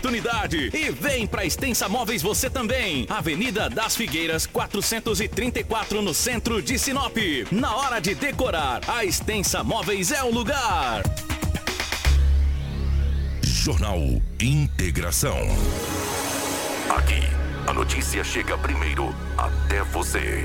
[0.00, 3.04] oportunidade e vem para Extensa Móveis você também.
[3.10, 7.16] Avenida das Figueiras, 434 no centro de Sinop.
[7.50, 11.02] Na hora de decorar, a Extensa Móveis é o lugar.
[13.42, 13.98] Jornal
[14.40, 15.36] Integração.
[16.96, 17.20] Aqui,
[17.66, 20.44] a notícia chega primeiro até você.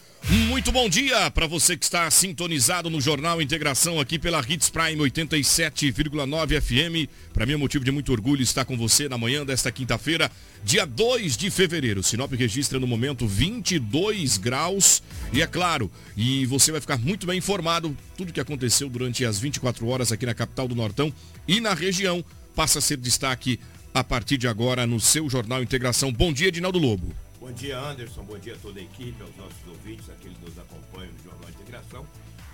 [0.29, 4.97] Muito bom dia para você que está sintonizado no Jornal Integração aqui pela Hits Prime
[4.97, 7.09] 87,9 FM.
[7.33, 10.31] Para mim é motivo de muito orgulho estar com você na manhã desta quinta-feira,
[10.63, 12.03] dia 2 de fevereiro.
[12.03, 15.01] Sinop registra no momento 22 graus
[15.33, 19.39] e é claro, e você vai ficar muito bem informado tudo que aconteceu durante as
[19.39, 21.11] 24 horas aqui na capital do Nortão
[21.47, 22.23] e na região
[22.55, 23.59] passa a ser destaque
[23.93, 26.13] a partir de agora no seu Jornal Integração.
[26.13, 27.11] Bom dia, Edinaldo Lobo.
[27.41, 28.21] Bom dia, Anderson.
[28.21, 31.49] Bom dia a toda a equipe, aos nossos ouvintes, aqueles que nos acompanham no Jornal
[31.49, 32.05] Integração.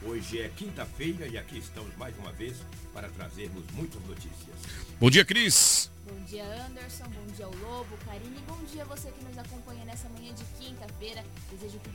[0.01, 2.55] Hoje é quinta-feira e aqui estamos mais uma vez
[2.93, 4.55] para trazermos muitas notícias.
[4.97, 5.91] Bom dia, Cris.
[6.07, 7.03] Bom dia, Anderson.
[7.03, 8.39] Bom dia ao Lobo, Karine.
[8.47, 11.21] Bom dia a você que nos acompanha nessa manhã de quinta-feira.
[11.51, 11.89] Desejo que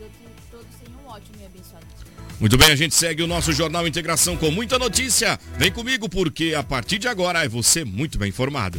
[0.50, 2.12] todos tenham um ótimo e abençoado dia.
[2.38, 5.40] Muito bem, a gente segue o nosso Jornal Integração com muita notícia.
[5.56, 8.78] Vem comigo porque a partir de agora é você muito bem informado.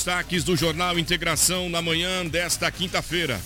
[0.00, 3.38] Destaques do Jornal Integração na manhã desta quinta-feira.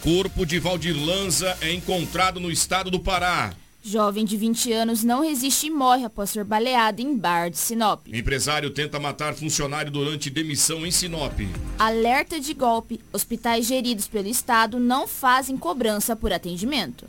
[0.00, 3.52] Corpo de Valdir Lanza é encontrado no estado do Pará.
[3.82, 8.06] Jovem de 20 anos não resiste e morre após ser baleado em bar de Sinop.
[8.10, 11.38] Empresário tenta matar funcionário durante demissão em Sinop.
[11.78, 12.98] Alerta de golpe.
[13.12, 17.04] Hospitais geridos pelo Estado não fazem cobrança por atendimento.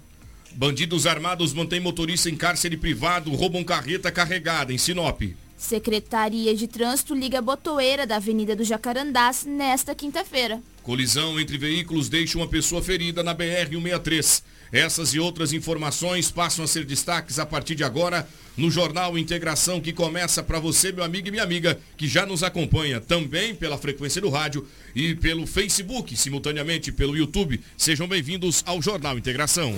[0.51, 5.21] Bandidos armados mantêm motorista em cárcere privado, roubam carreta carregada em Sinop.
[5.57, 10.61] Secretaria de Trânsito liga a botoeira da Avenida do Jacarandás nesta quinta-feira.
[10.83, 14.43] Colisão entre veículos deixa uma pessoa ferida na BR-163.
[14.71, 18.27] Essas e outras informações passam a ser destaques a partir de agora
[18.57, 22.43] no Jornal Integração que começa para você, meu amigo e minha amiga, que já nos
[22.43, 27.61] acompanha também pela frequência do rádio e pelo Facebook, simultaneamente pelo YouTube.
[27.77, 29.73] Sejam bem-vindos ao Jornal Integração.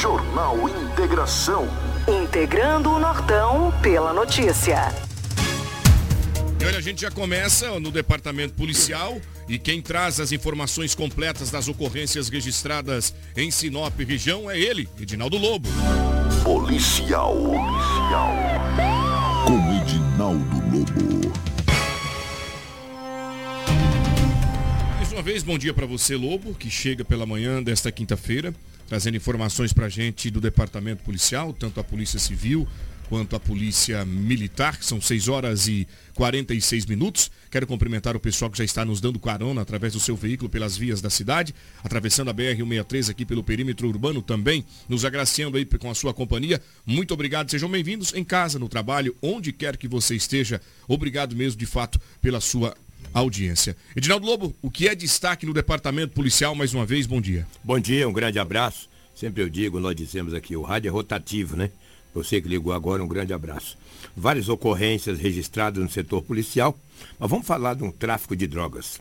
[0.00, 1.93] Jornal Integração.
[2.06, 4.92] Integrando o Nortão pela notícia.
[6.60, 11.50] E olha, a gente já começa no departamento policial e quem traz as informações completas
[11.50, 15.68] das ocorrências registradas em Sinop região é ele, Edinaldo Lobo.
[16.42, 17.34] Policial.
[17.34, 18.34] Policial.
[19.46, 21.53] Com Edinaldo Lobo.
[25.14, 28.52] Uma vez, bom dia para você, Lobo, que chega pela manhã desta quinta-feira,
[28.88, 32.66] trazendo informações para a gente do departamento policial, tanto a Polícia Civil
[33.08, 37.30] quanto a Polícia Militar, que são 6 horas e 46 minutos.
[37.48, 40.76] Quero cumprimentar o pessoal que já está nos dando carona através do seu veículo pelas
[40.76, 41.54] vias da cidade,
[41.84, 46.60] atravessando a BR-163 aqui pelo perímetro urbano também, nos agraciando aí com a sua companhia.
[46.84, 50.60] Muito obrigado, sejam bem-vindos em casa, no trabalho, onde quer que você esteja.
[50.88, 52.74] Obrigado mesmo, de fato, pela sua
[53.14, 53.76] audiência.
[53.94, 57.46] Edinaldo Lobo, o que é destaque no departamento policial, mais uma vez, bom dia.
[57.62, 58.88] Bom dia, um grande abraço.
[59.14, 61.70] Sempre eu digo, nós dizemos aqui, o rádio é rotativo, né?
[62.12, 63.78] Você que ligou agora, um grande abraço.
[64.16, 66.78] Várias ocorrências registradas no setor policial,
[67.18, 69.00] mas vamos falar de um tráfico de drogas.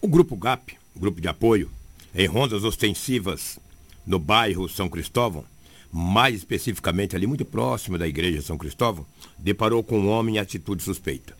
[0.00, 1.70] O Grupo GAP, Grupo de Apoio,
[2.14, 3.58] em rondas ostensivas
[4.06, 5.44] no bairro São Cristóvão,
[5.92, 9.04] mais especificamente ali muito próximo da igreja São Cristóvão,
[9.36, 11.37] deparou com um homem em atitude suspeita.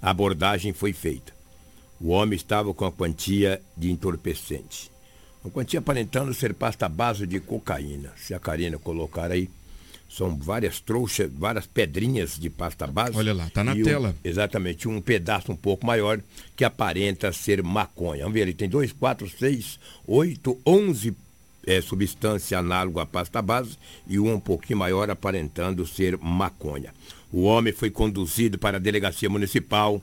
[0.00, 1.32] A abordagem foi feita.
[2.00, 4.90] O homem estava com a quantia de entorpecente.
[5.42, 8.12] Uma quantia aparentando ser pasta base de cocaína.
[8.16, 9.48] Se a Karina colocar aí,
[10.08, 13.16] são várias trouxas, várias pedrinhas de pasta base.
[13.16, 14.14] Olha lá, tá na um- tela.
[14.22, 16.20] exatamente, um pedaço um pouco maior
[16.54, 18.22] que aparenta ser maconha.
[18.22, 21.14] Vamos ver, ele tem 2, 4, 6, 8, 11
[21.66, 26.92] é, substância análoga à pasta base e um um pouquinho maior aparentando ser maconha.
[27.36, 30.00] O homem foi conduzido para a delegacia municipal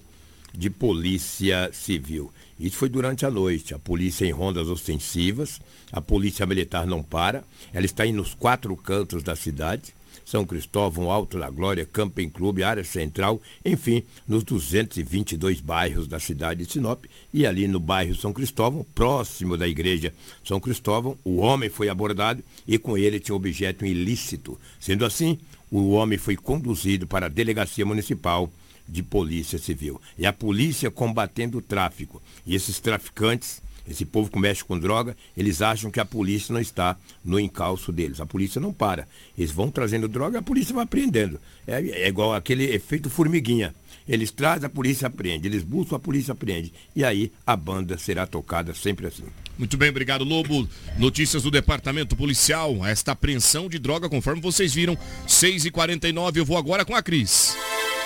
[0.53, 2.29] de polícia civil.
[2.59, 3.73] Isso foi durante a noite.
[3.73, 5.61] A polícia em rondas ostensivas,
[5.93, 9.93] a polícia militar não para, ela está aí nos quatro cantos da cidade.
[10.25, 16.65] São Cristóvão, Alto da Glória, Camping Clube, Área Central, enfim, nos 222 bairros da cidade
[16.65, 20.13] de Sinop e ali no bairro São Cristóvão, próximo da igreja
[20.43, 24.59] São Cristóvão, o homem foi abordado e com ele tinha objeto ilícito.
[24.81, 25.39] Sendo assim,
[25.71, 28.51] o homem foi conduzido para a delegacia municipal
[28.87, 30.01] de polícia civil.
[30.19, 32.21] É a polícia combatendo o tráfico.
[32.45, 36.59] E esses traficantes, esse povo que mexe com droga, eles acham que a polícia não
[36.59, 38.19] está no encalço deles.
[38.19, 39.07] A polícia não para.
[39.37, 41.39] Eles vão trazendo droga e a polícia vai apreendendo.
[41.65, 43.73] É, é igual aquele efeito formiguinha.
[44.07, 45.47] Eles trazem, a polícia apreende.
[45.47, 46.73] Eles buscam, a polícia apreende.
[46.95, 49.25] E aí a banda será tocada sempre assim.
[49.57, 50.67] Muito bem, obrigado, Lobo.
[50.97, 52.85] Notícias do Departamento Policial.
[52.85, 56.37] Esta apreensão de droga, conforme vocês viram, 6h49.
[56.37, 57.55] Eu vou agora com a Cris.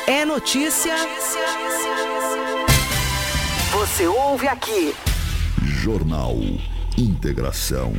[0.08, 0.94] É notícia.
[3.72, 4.94] Você ouve aqui.
[5.82, 6.38] Jornal
[6.98, 7.94] Integração.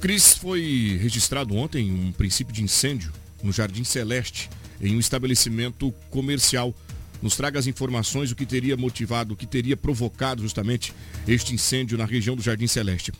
[0.00, 3.12] Cris foi registrado ontem um princípio de incêndio
[3.42, 4.48] no Jardim Celeste,
[4.80, 6.74] em um estabelecimento comercial.
[7.20, 10.94] Nos traga as informações, o que teria motivado, o que teria provocado justamente
[11.26, 13.12] este incêndio na região do Jardim Celeste.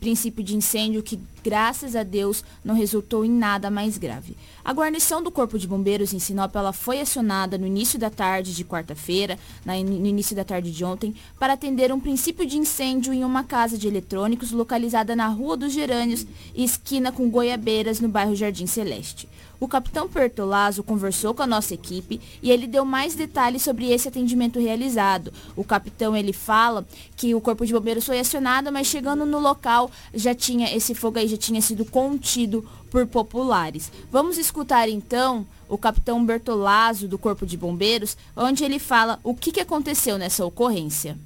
[0.00, 4.36] princípio de incêndio que, graças a Deus, não resultou em nada mais grave.
[4.64, 8.54] A guarnição do Corpo de Bombeiros em Sinop ela foi acionada no início da tarde
[8.54, 13.24] de quarta-feira, no início da tarde de ontem, para atender um princípio de incêndio em
[13.24, 18.66] uma casa de eletrônicos localizada na Rua dos Gerânios, esquina com Goiabeiras, no bairro Jardim
[18.66, 19.28] Celeste.
[19.58, 24.08] O capitão Pertolazzo conversou com a nossa equipe e ele deu mais detalhes sobre esse
[24.08, 25.32] atendimento realizado.
[25.54, 26.86] O capitão ele fala
[27.16, 31.18] que o corpo de bombeiros foi acionado, mas chegando no local já tinha esse fogo
[31.18, 33.90] aí já tinha sido contido por populares.
[34.10, 39.50] Vamos escutar então o capitão Bertolazzo do corpo de bombeiros, onde ele fala o que,
[39.50, 41.16] que aconteceu nessa ocorrência.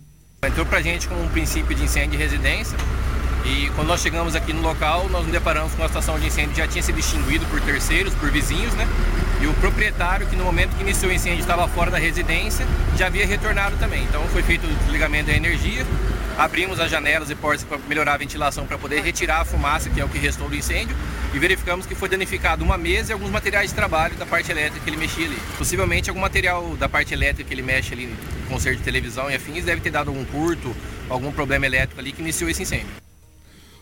[0.42, 2.78] Entrou pra gente com um princípio de incêndio de residência
[3.44, 6.54] e quando nós chegamos aqui no local, nós nos deparamos com uma situação de incêndio
[6.56, 8.87] já tinha sido extinguido por terceiros, por vizinhos, né?
[9.40, 12.66] E o proprietário, que no momento que iniciou o incêndio estava fora da residência,
[12.96, 14.02] já havia retornado também.
[14.04, 15.87] Então foi feito o desligamento da energia,
[16.37, 20.00] abrimos as janelas e portas para melhorar a ventilação para poder retirar a fumaça, que
[20.00, 20.94] é o que restou do incêndio,
[21.32, 24.81] e verificamos que foi danificado uma mesa e alguns materiais de trabalho da parte elétrica
[24.84, 25.38] que ele mexia ali.
[25.56, 28.14] Possivelmente algum material da parte elétrica que ele mexe ali,
[28.48, 30.76] conserto de televisão e afins, deve ter dado algum curto,
[31.08, 33.09] algum problema elétrico ali que iniciou esse incêndio.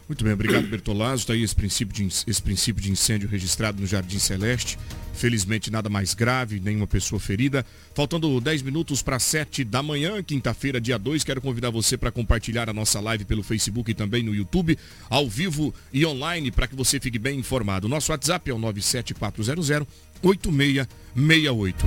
[0.09, 1.21] Muito bem, obrigado Bertolazzo.
[1.21, 4.79] Está aí esse princípio, de, esse princípio de incêndio registrado no Jardim Celeste.
[5.13, 7.67] Felizmente nada mais grave, nenhuma pessoa ferida.
[7.95, 12.71] Faltando 10 minutos para 7 da manhã, quinta-feira, dia 2, quero convidar você para compartilhar
[12.71, 14.79] a nossa live pelo Facebook e também no YouTube,
[15.11, 17.87] ao vivo e online, para que você fique bem informado.
[17.87, 19.87] Nosso WhatsApp é o 97400
[20.23, 21.87] 8668.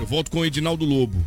[0.00, 1.24] Eu volto com o Edinaldo Lobo.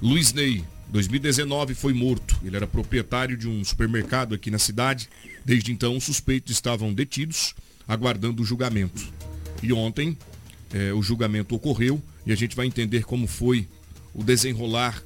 [0.00, 2.38] Luiz Ney, 2019 foi morto.
[2.42, 5.08] Ele era proprietário de um supermercado aqui na cidade.
[5.46, 7.54] Desde então, os suspeitos estavam detidos,
[7.86, 9.00] aguardando o julgamento.
[9.62, 10.18] E ontem,
[10.74, 13.68] eh, o julgamento ocorreu e a gente vai entender como foi
[14.12, 15.00] o desenrolar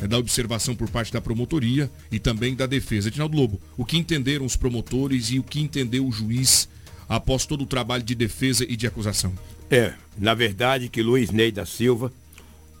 [0.00, 3.06] eh, da observação por parte da promotoria e também da defesa.
[3.06, 6.68] Edinaldo Lobo, o que entenderam os promotores e o que entendeu o juiz
[7.08, 9.32] após todo o trabalho de defesa e de acusação?
[9.70, 12.12] É, na verdade que Luiz Ney da Silva,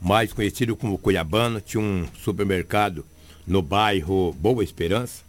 [0.00, 3.06] mais conhecido como Cuiabano, tinha um supermercado
[3.46, 5.22] no bairro Boa Esperança,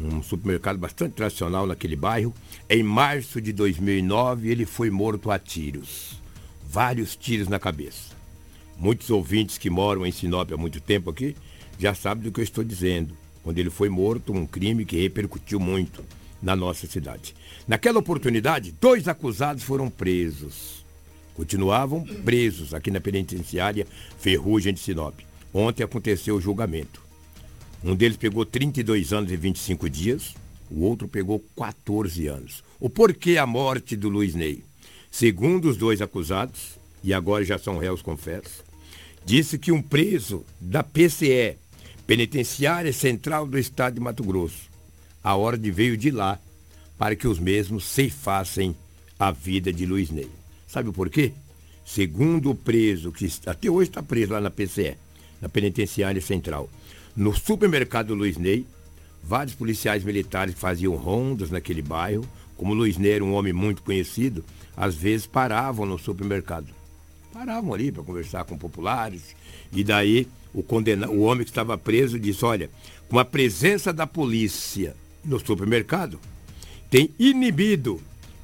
[0.00, 2.34] um supermercado bastante tradicional naquele bairro.
[2.68, 6.20] Em março de 2009, ele foi morto a tiros,
[6.68, 8.14] vários tiros na cabeça.
[8.78, 11.34] Muitos ouvintes que moram em Sinop há muito tempo aqui
[11.78, 13.16] já sabem do que eu estou dizendo.
[13.42, 16.04] Quando ele foi morto, um crime que repercutiu muito
[16.42, 17.34] na nossa cidade.
[17.66, 20.84] Naquela oportunidade, dois acusados foram presos.
[21.34, 23.86] Continuavam presos aqui na penitenciária
[24.18, 25.20] Ferrugem de Sinop.
[25.52, 27.05] Ontem aconteceu o julgamento.
[27.84, 30.34] Um deles pegou 32 anos e 25 dias,
[30.70, 32.64] o outro pegou 14 anos.
[32.80, 34.64] O porquê a morte do Luiz Ney?
[35.10, 38.64] Segundo os dois acusados, e agora já são réus confessos,
[39.24, 41.56] disse que um preso da PCE,
[42.06, 44.70] Penitenciária Central do Estado de Mato Grosso,
[45.22, 46.38] a ordem veio de lá
[46.96, 48.76] para que os mesmos ceifassem
[49.18, 50.30] a vida de Luiz Ney.
[50.66, 51.32] Sabe por quê?
[51.84, 54.96] Segundo o preso, que até hoje está preso lá na PCE,
[55.40, 56.68] na Penitenciária Central,
[57.16, 58.66] no supermercado Luiz Ney,
[59.22, 64.44] vários policiais militares faziam rondas naquele bairro, como Luiz Ney era um homem muito conhecido,
[64.76, 66.66] às vezes paravam no supermercado.
[67.32, 69.34] Paravam ali para conversar com populares.
[69.72, 71.08] E daí o, condena...
[71.08, 72.70] o homem que estava preso disse, olha,
[73.08, 74.94] com a presença da polícia
[75.24, 76.20] no supermercado,
[76.90, 78.00] tem inibido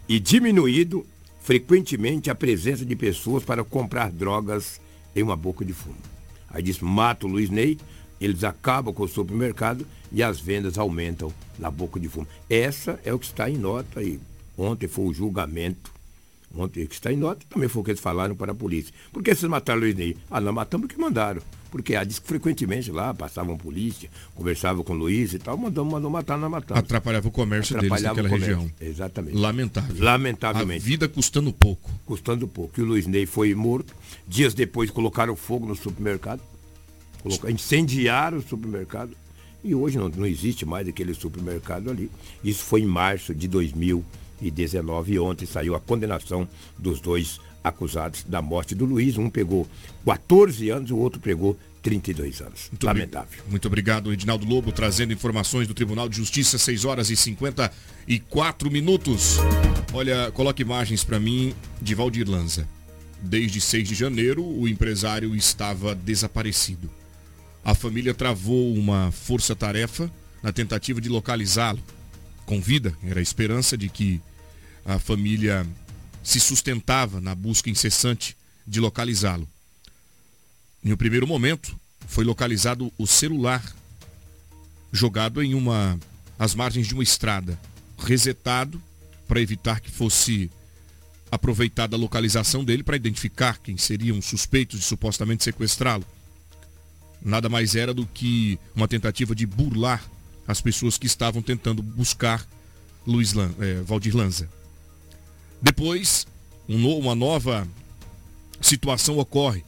[0.08, 1.06] e diminuído
[1.42, 4.80] frequentemente a presença de pessoas para comprar drogas
[5.14, 5.96] em uma boca de fumo.
[6.50, 7.78] Aí diz, mata o Luiz Ney,
[8.24, 12.26] eles acabam com o supermercado e as vendas aumentam na boca de fumo.
[12.48, 14.20] Essa é o que está em nota aí.
[14.56, 15.92] Ontem foi o julgamento.
[16.54, 18.92] Ontem que está em nota também foi o que eles falaram para a polícia.
[19.10, 20.16] Por que vocês mataram o Luiz Ney?
[20.30, 21.40] Ah, não matamos porque mandaram.
[21.70, 25.82] Porque ah, diz que frequentemente lá passavam polícia, conversavam com o Luiz e tal, mandou,
[25.86, 26.82] mandou matar, não matamos.
[26.82, 28.70] Atrapalhava o comércio Atrapalhava deles naquela região.
[28.78, 29.36] Exatamente.
[29.38, 29.96] Lamentável.
[29.98, 30.84] Lamentavelmente.
[30.84, 31.90] A vida custando pouco.
[32.04, 32.78] Custando pouco.
[32.78, 33.94] E o Luiz Ney foi morto.
[34.28, 36.42] Dias depois colocaram fogo no supermercado.
[37.22, 39.16] Colocaram, incendiaram o supermercado.
[39.64, 42.10] E hoje não, não existe mais aquele supermercado ali.
[42.42, 48.42] Isso foi em março de 2019 e ontem saiu a condenação dos dois acusados da
[48.42, 49.16] morte do Luiz.
[49.16, 49.66] Um pegou
[50.04, 52.68] 14 anos, o outro pegou 32 anos.
[52.70, 53.42] Muito Lamentável.
[53.48, 59.38] Muito obrigado, Edinaldo Lobo, trazendo informações do Tribunal de Justiça, 6 horas e 54 minutos.
[59.92, 62.68] Olha, coloque imagens para mim de Valdir Lanza.
[63.20, 66.90] Desde 6 de janeiro, o empresário estava desaparecido.
[67.64, 70.10] A família travou uma força-tarefa
[70.42, 71.82] na tentativa de localizá-lo.
[72.44, 74.20] Com vida, era a esperança de que
[74.84, 75.66] a família
[76.22, 79.48] se sustentava na busca incessante de localizá-lo.
[80.84, 81.78] Em um primeiro momento,
[82.08, 83.62] foi localizado o celular
[84.92, 85.98] jogado em uma
[86.38, 87.58] às margens de uma estrada,
[87.96, 88.82] resetado
[89.28, 90.50] para evitar que fosse
[91.30, 96.04] aproveitada a localização dele para identificar quem seriam suspeitos de supostamente sequestrá-lo.
[97.24, 100.02] Nada mais era do que uma tentativa de burlar
[100.46, 102.46] as pessoas que estavam tentando buscar
[103.06, 104.48] Luiz Lan, é, Valdir Lanza.
[105.60, 106.26] Depois,
[106.68, 107.66] um, uma nova
[108.60, 109.64] situação ocorre.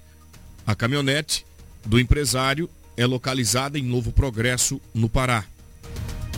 [0.67, 1.47] A caminhonete
[1.85, 5.45] do empresário é localizada em Novo Progresso, no Pará.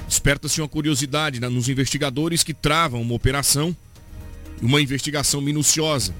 [0.08, 3.76] Desperta-se uma curiosidade nos investigadores que travam uma operação,
[4.60, 6.14] uma investigação minuciosa.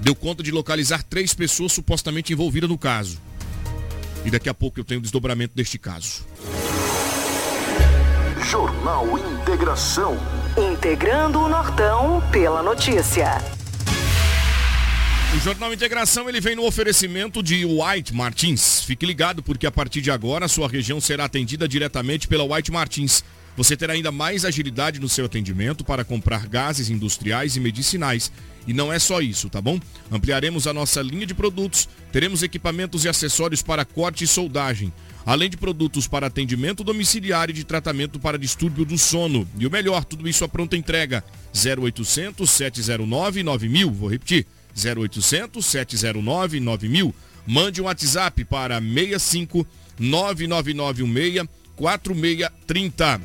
[0.00, 3.18] Deu conta de localizar três pessoas supostamente envolvidas no caso.
[4.26, 6.26] E daqui a pouco eu tenho o desdobramento deste caso.
[8.50, 10.18] Jornal Integração.
[10.72, 13.40] Integrando o Nortão pela notícia.
[15.32, 18.82] O Jornal Integração ele vem no oferecimento de White Martins.
[18.82, 22.72] Fique ligado porque a partir de agora a sua região será atendida diretamente pela White
[22.72, 23.22] Martins.
[23.56, 28.32] Você terá ainda mais agilidade no seu atendimento para comprar gases industriais e medicinais
[28.66, 29.78] e não é só isso, tá bom?
[30.10, 34.92] Ampliaremos a nossa linha de produtos, teremos equipamentos e acessórios para corte e soldagem,
[35.24, 39.46] além de produtos para atendimento domiciliar e de tratamento para distúrbio do sono.
[39.58, 41.24] E o melhor, tudo isso a pronta entrega.
[41.54, 44.46] 0800 709 9000, vou repetir,
[44.76, 47.14] 0800 709 9000.
[47.46, 49.66] Mande um WhatsApp para 65
[49.98, 53.20] 99916 4630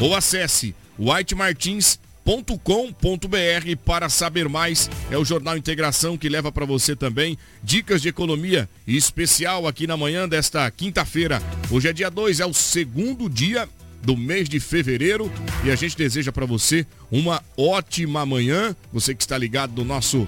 [0.00, 4.90] ou acesse White Martins com.br para saber mais.
[5.10, 9.96] É o Jornal Integração que leva para você também dicas de economia especial aqui na
[9.96, 11.40] manhã desta quinta-feira.
[11.70, 13.68] Hoje é dia 2, é o segundo dia
[14.02, 15.30] do mês de fevereiro
[15.64, 18.74] e a gente deseja para você uma ótima manhã.
[18.92, 20.26] Você que está ligado no nosso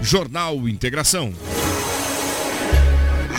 [0.00, 1.34] Jornal Integração.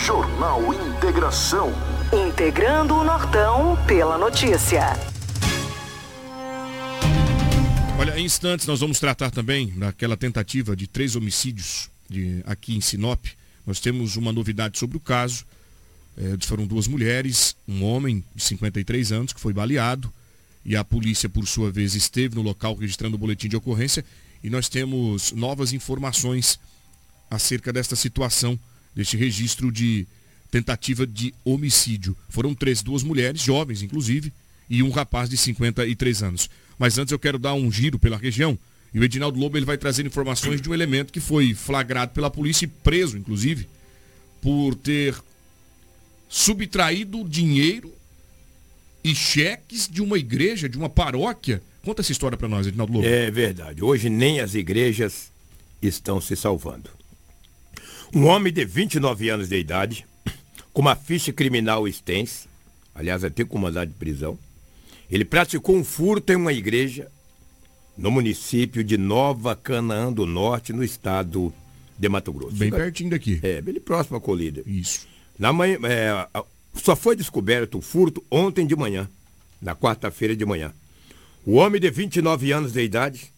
[0.04, 1.72] Jornal Integração.
[2.12, 5.17] Integrando o Nortão pela notícia.
[7.98, 12.80] Olha, em instantes nós vamos tratar também daquela tentativa de três homicídios de, aqui em
[12.80, 13.26] Sinop.
[13.66, 15.44] Nós temos uma novidade sobre o caso.
[16.16, 20.12] É, foram duas mulheres, um homem de 53 anos que foi baleado
[20.64, 24.04] e a polícia, por sua vez, esteve no local registrando o boletim de ocorrência
[24.44, 26.60] e nós temos novas informações
[27.28, 28.56] acerca desta situação,
[28.94, 30.06] deste registro de
[30.52, 32.16] tentativa de homicídio.
[32.28, 34.32] Foram três, duas mulheres, jovens inclusive,
[34.70, 36.48] e um rapaz de 53 anos.
[36.78, 38.58] Mas antes eu quero dar um giro pela região.
[38.92, 42.30] E o Edinaldo Lobo ele vai trazer informações de um elemento que foi flagrado pela
[42.30, 43.68] polícia e preso, inclusive,
[44.40, 45.14] por ter
[46.28, 47.92] subtraído dinheiro
[49.02, 51.62] e cheques de uma igreja, de uma paróquia.
[51.82, 53.06] Conta essa história para nós, Edinaldo Lobo.
[53.06, 53.82] É verdade.
[53.82, 55.32] Hoje nem as igrejas
[55.80, 56.90] estão se salvando.
[58.14, 60.06] Um homem de 29 anos de idade,
[60.72, 62.48] com uma ficha criminal extensa,
[62.94, 64.38] aliás, até com mandado de prisão,
[65.10, 67.10] Ele praticou um furto em uma igreja
[67.96, 71.52] no município de Nova Canaã do Norte, no estado
[71.98, 72.54] de Mato Grosso.
[72.54, 73.40] Bem pertinho daqui.
[73.42, 74.62] É, bem próximo à colíder.
[74.66, 75.06] Isso.
[75.38, 76.42] Na manhã, é,
[76.74, 79.10] só foi descoberto o furto ontem de manhã,
[79.60, 80.72] na quarta-feira de manhã.
[81.44, 83.32] O homem de 29 anos de idade,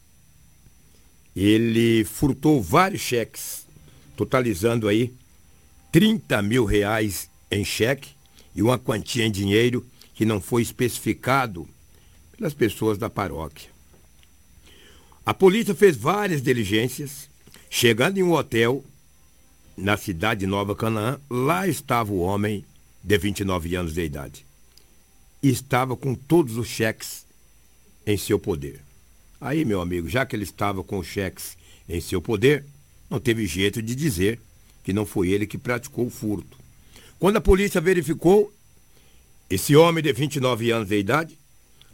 [1.35, 3.67] ele furtou vários cheques,
[4.17, 5.15] totalizando aí
[5.93, 8.11] 30 mil reais em cheque
[8.55, 9.87] e uma quantia em dinheiro
[10.21, 11.67] que não foi especificado
[12.37, 13.71] pelas pessoas da paróquia.
[15.25, 17.31] A polícia fez várias diligências,
[17.71, 18.85] chegando em um hotel
[19.79, 22.67] na cidade de Nova Canaã, lá estava o homem
[23.03, 24.45] de 29 anos de idade.
[25.43, 27.25] E estava com todos os cheques
[28.07, 28.83] em seu poder.
[29.41, 31.57] Aí, meu amigo, já que ele estava com os cheques
[31.89, 32.67] em seu poder,
[33.09, 34.39] não teve jeito de dizer
[34.85, 36.59] que não foi ele que praticou o furto.
[37.19, 38.53] Quando a polícia verificou,
[39.51, 41.37] esse homem de 29 anos de idade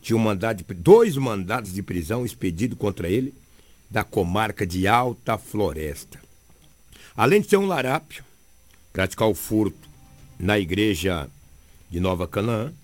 [0.02, 3.32] tinha um mandado de, dois mandados de prisão expedidos contra ele
[3.90, 6.20] da comarca de Alta Floresta.
[7.16, 8.22] Além de ser um larápio,
[8.92, 9.88] praticar o furto
[10.38, 11.30] na igreja
[11.90, 12.74] de Nova Canaã,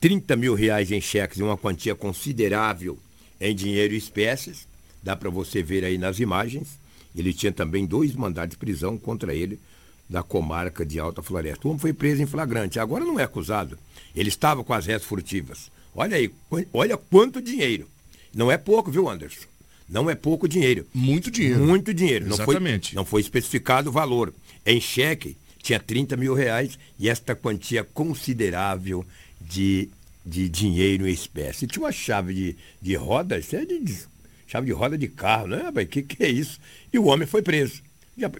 [0.00, 2.98] 30 mil reais em cheques e uma quantia considerável
[3.40, 4.66] em dinheiro e espécies,
[5.00, 6.78] dá para você ver aí nas imagens.
[7.14, 9.60] Ele tinha também dois mandados de prisão contra ele
[10.08, 11.66] da comarca de Alta Floresta.
[11.66, 13.78] O homem foi preso em flagrante, agora não é acusado.
[14.14, 15.70] Ele estava com as restas furtivas.
[15.94, 16.30] Olha aí,
[16.72, 17.88] olha quanto dinheiro.
[18.34, 19.46] Não é pouco, viu, Anderson?
[19.88, 20.86] Não é pouco dinheiro.
[20.92, 21.60] Muito dinheiro.
[21.60, 22.26] Muito dinheiro.
[22.26, 22.94] Exatamente.
[22.94, 24.32] Não foi, não foi especificado o valor.
[24.64, 29.04] Em cheque, tinha 30 mil reais e esta quantia considerável
[29.40, 29.88] de,
[30.24, 31.66] de dinheiro em espécie.
[31.66, 33.98] Tinha uma chave de, de roda, isso é de, de
[34.46, 35.68] chave de roda de carro, né?
[35.68, 36.60] O que, que é isso?
[36.92, 37.82] E o homem foi preso.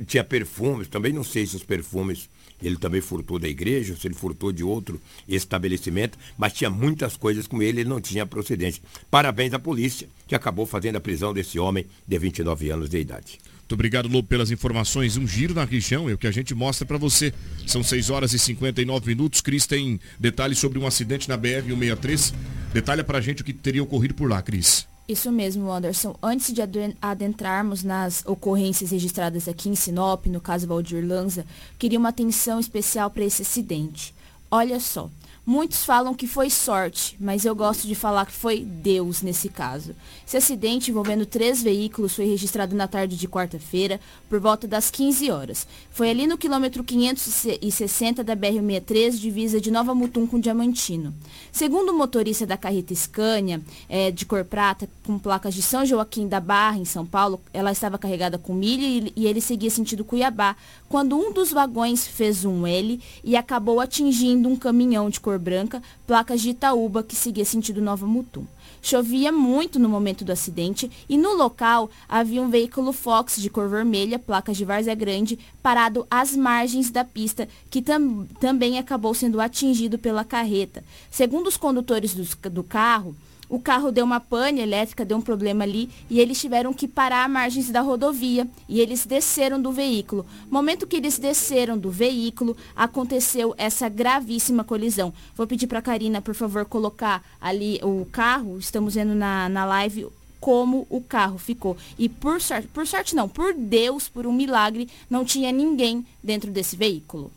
[0.06, 2.30] Tinha perfumes, também não sei se os perfumes
[2.62, 7.46] ele também furtou da igreja, se ele furtou de outro estabelecimento, mas tinha muitas coisas
[7.46, 8.82] com ele, ele não tinha procedência.
[9.10, 13.38] Parabéns à polícia, que acabou fazendo a prisão desse homem de 29 anos de idade.
[13.66, 15.16] Muito obrigado, Lobo, pelas informações.
[15.16, 17.34] Um giro na região é o que a gente mostra para você.
[17.66, 19.40] São 6 horas e 59 minutos.
[19.40, 22.32] Cris tem detalhes sobre um acidente na BR-163.
[22.72, 24.86] Detalha para a gente o que teria ocorrido por lá, Cris.
[25.08, 26.16] Isso mesmo, Anderson.
[26.20, 26.60] Antes de
[27.00, 31.46] adentrarmos nas ocorrências registradas aqui em Sinop, no caso Valdir Lanza,
[31.78, 34.12] queria uma atenção especial para esse acidente.
[34.50, 35.08] Olha só,
[35.48, 39.94] Muitos falam que foi sorte, mas eu gosto de falar que foi Deus nesse caso.
[40.26, 45.30] Esse acidente envolvendo três veículos foi registrado na tarde de quarta-feira, por volta das 15
[45.30, 45.64] horas.
[45.92, 51.14] Foi ali no quilômetro 560 da BR-63, divisa de Nova Mutum com Diamantino.
[51.52, 56.26] Segundo o motorista da carreta Scania, é, de cor prata, com placas de São Joaquim
[56.26, 60.56] da Barra, em São Paulo, ela estava carregada com milho e, ele seguia sentido Cuiabá,
[60.88, 65.38] quando um dos vagões fez um L e acabou atingindo um caminhão de cor cor
[65.38, 68.44] branca, placas de Itaúba, que seguia sentido Nova Mutum.
[68.82, 73.68] Chovia muito no momento do acidente e no local havia um veículo Fox de cor
[73.68, 79.40] vermelha, placas de Várzea Grande, parado às margens da pista, que tam também acabou sendo
[79.40, 80.84] atingido pela carreta.
[81.10, 83.14] Segundo os condutores do, do carro,
[83.48, 87.24] o carro deu uma pane elétrica, deu um problema ali e eles tiveram que parar
[87.24, 90.26] à margens da rodovia e eles desceram do veículo.
[90.50, 95.12] Momento que eles desceram do veículo, aconteceu essa gravíssima colisão.
[95.36, 98.58] Vou pedir para a Karina, por favor, colocar ali o carro.
[98.58, 100.08] Estamos vendo na, na live
[100.40, 101.76] como o carro ficou.
[101.98, 106.50] E por sorte, por sorte não, por Deus, por um milagre, não tinha ninguém dentro
[106.50, 107.32] desse veículo.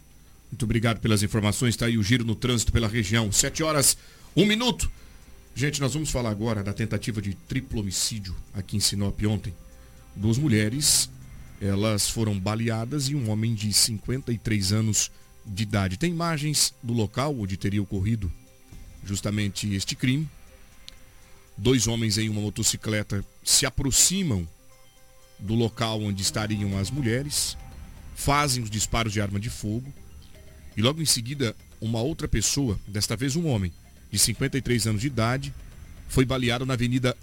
[0.52, 1.76] Muito obrigado pelas informações.
[1.76, 3.32] Está aí o giro no trânsito pela região.
[3.32, 3.98] Sete horas,
[4.36, 4.91] um minuto.
[5.60, 9.54] Gente, nós vamos falar agora da tentativa de triplo homicídio aqui em Sinop ontem.
[10.15, 11.10] Duas mulheres,
[11.60, 15.12] elas foram baleadas e um homem de 53 anos
[15.45, 15.98] de idade.
[15.98, 18.32] Tem imagens do local onde teria ocorrido
[19.04, 20.30] justamente este crime.
[21.58, 24.48] Dois homens em uma motocicleta se aproximam
[25.38, 27.58] do local onde estariam as mulheres,
[28.15, 29.93] fazem os disparos de arma de fogo
[30.78, 33.74] e logo em seguida uma outra pessoa, desta vez um homem,
[34.12, 35.54] de 53 anos de idade,
[36.08, 37.15] foi baleado na Avenida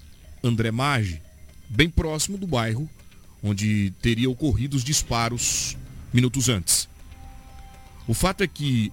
[0.42, 1.20] André Maggi,
[1.68, 2.88] bem próximo do bairro
[3.42, 5.76] onde teria ocorrido os disparos
[6.12, 6.88] minutos antes.
[8.06, 8.92] O fato é que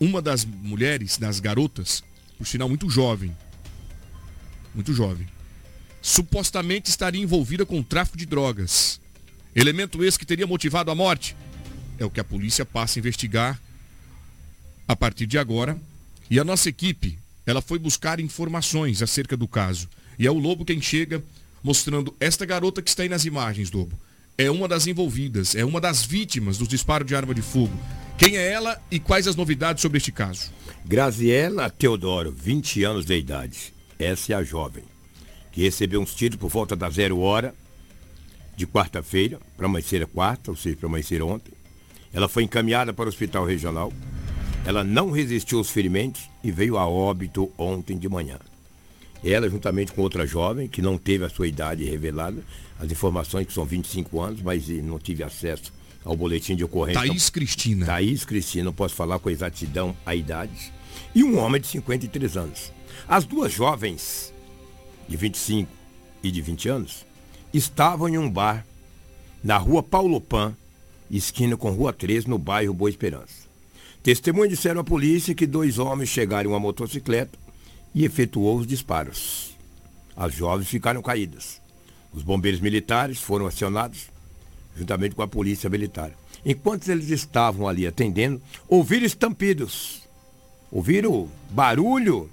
[0.00, 2.02] uma das mulheres, das garotas,
[2.38, 3.36] por sinal muito jovem,
[4.74, 5.28] muito jovem,
[6.00, 9.00] supostamente estaria envolvida com tráfico de drogas.
[9.54, 11.36] Elemento esse que teria motivado a morte.
[11.98, 13.60] É o que a polícia passa a investigar
[14.88, 15.78] a partir de agora
[16.32, 19.86] e a nossa equipe, ela foi buscar informações acerca do caso.
[20.18, 21.22] E é o Lobo quem chega
[21.62, 24.00] mostrando esta garota que está aí nas imagens, Lobo.
[24.38, 27.78] É uma das envolvidas, é uma das vítimas dos disparos de arma de fogo.
[28.16, 30.50] Quem é ela e quais as novidades sobre este caso?
[30.86, 33.74] Graziela Teodoro, 20 anos de idade.
[33.98, 34.84] Essa é a jovem,
[35.52, 37.54] que recebeu uns tiros por volta da zero hora
[38.56, 41.52] de quarta-feira, para amanhecer a quarta, ou seja, para amanhecer ontem.
[42.10, 43.92] Ela foi encaminhada para o hospital regional.
[44.64, 48.38] Ela não resistiu aos ferimentos e veio a óbito ontem de manhã.
[49.24, 52.42] Ela, juntamente com outra jovem, que não teve a sua idade revelada,
[52.78, 55.72] as informações que são 25 anos, mas não tive acesso
[56.04, 57.00] ao boletim de ocorrência.
[57.00, 57.86] Thaís Cristina.
[57.86, 60.72] Thaís Cristina, não posso falar com exatidão a idade.
[61.14, 62.72] E um homem de 53 anos.
[63.08, 64.32] As duas jovens,
[65.08, 65.70] de 25
[66.22, 67.06] e de 20 anos,
[67.52, 68.64] estavam em um bar
[69.42, 70.56] na rua Paulo Pan,
[71.10, 73.41] esquina com Rua 13, no bairro Boa Esperança.
[74.02, 77.38] Testemunhas disseram à polícia que dois homens chegaram em uma motocicleta
[77.94, 79.56] e efetuou os disparos.
[80.16, 81.60] As jovens ficaram caídas.
[82.12, 84.10] Os bombeiros militares foram acionados,
[84.76, 86.12] juntamente com a polícia militar.
[86.44, 90.02] Enquanto eles estavam ali atendendo, ouviram estampidos.
[90.70, 92.28] Ouviram barulho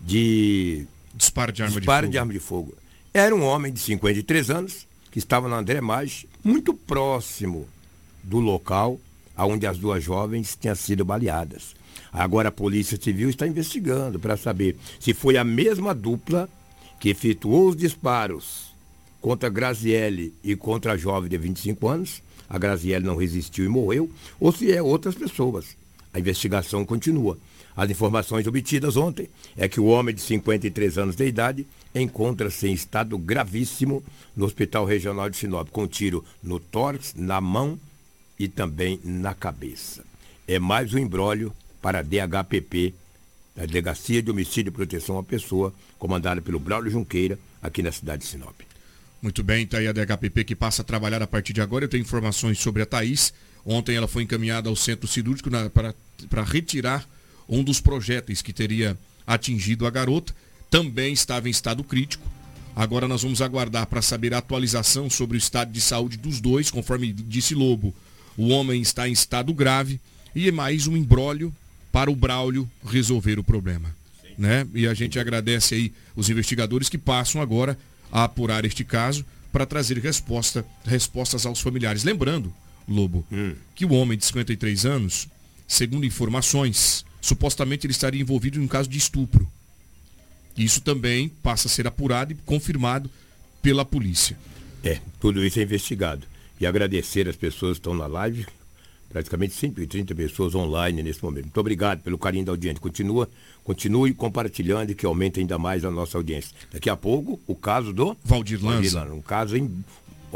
[0.00, 2.74] de disparo de arma, disparo de, de, arma de fogo.
[3.12, 7.68] Era um homem de 53 anos que estava na André Mais, muito próximo
[8.22, 8.98] do local
[9.44, 11.74] onde as duas jovens tinham sido baleadas.
[12.12, 16.48] Agora a Polícia Civil está investigando para saber se foi a mesma dupla
[16.98, 18.74] que efetuou os disparos
[19.20, 22.22] contra Graziele e contra a jovem de 25 anos.
[22.48, 25.76] A Graziele não resistiu e morreu, ou se é outras pessoas.
[26.14, 27.36] A investigação continua.
[27.76, 32.72] As informações obtidas ontem é que o homem de 53 anos de idade encontra-se em
[32.72, 34.02] estado gravíssimo
[34.34, 37.78] no Hospital Regional de Sinop, com tiro no tórax, na mão
[38.38, 40.04] e também na cabeça.
[40.46, 42.94] É mais um embrólio para a DHPP,
[43.56, 48.22] a Delegacia de Homicídio e Proteção à Pessoa, comandada pelo Braulio Junqueira, aqui na cidade
[48.22, 48.60] de Sinop.
[49.22, 51.84] Muito bem, está aí a DHPP que passa a trabalhar a partir de agora.
[51.84, 53.32] Eu tenho informações sobre a Thaís.
[53.64, 55.50] Ontem ela foi encaminhada ao centro cirúrgico
[56.28, 57.08] para retirar
[57.48, 58.96] um dos projéteis que teria
[59.26, 60.34] atingido a garota.
[60.70, 62.24] Também estava em estado crítico.
[62.76, 66.70] Agora nós vamos aguardar para saber a atualização sobre o estado de saúde dos dois,
[66.70, 67.94] conforme disse Lobo.
[68.36, 70.00] O homem está em estado grave
[70.34, 71.54] e é mais um embrólio
[71.90, 73.94] para o Braulio resolver o problema.
[74.36, 74.66] Né?
[74.74, 77.78] E a gente agradece aí os investigadores que passam agora
[78.12, 82.04] a apurar este caso para trazer resposta, respostas aos familiares.
[82.04, 82.52] Lembrando,
[82.86, 83.54] Lobo, hum.
[83.74, 85.26] que o homem de 53 anos,
[85.66, 89.50] segundo informações, supostamente ele estaria envolvido em um caso de estupro.
[90.56, 93.10] Isso também passa a ser apurado e confirmado
[93.62, 94.36] pela polícia.
[94.84, 96.26] É, tudo isso é investigado.
[96.60, 98.46] E agradecer as pessoas que estão na live,
[99.08, 101.44] praticamente 130 pessoas online nesse momento.
[101.44, 102.80] Muito obrigado pelo carinho da audiência.
[102.80, 103.28] Continua,
[103.62, 106.54] continue compartilhando e que aumente ainda mais a nossa audiência.
[106.72, 108.74] Daqui a pouco, o caso do Valdir Lanza.
[108.74, 109.84] Valdir Lanza um caso em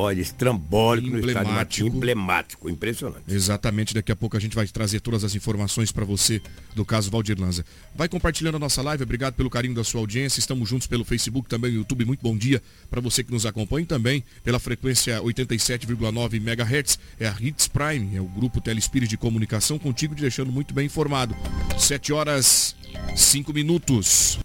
[0.01, 3.23] olha, estrambólico no estado de Matinho, emblemático, impressionante.
[3.29, 6.41] Exatamente, daqui a pouco a gente vai trazer todas as informações para você
[6.75, 7.65] do caso Valdir Lanza.
[7.95, 11.49] Vai compartilhando a nossa live, obrigado pelo carinho da sua audiência, estamos juntos pelo Facebook,
[11.49, 15.21] também no YouTube, muito bom dia para você que nos acompanha e também pela frequência
[15.21, 20.51] 87,9 MHz, é a Hits Prime, é o grupo Telespires de Comunicação, contigo te deixando
[20.51, 21.37] muito bem informado.
[21.79, 22.75] 7 horas
[23.15, 24.39] 5 minutos.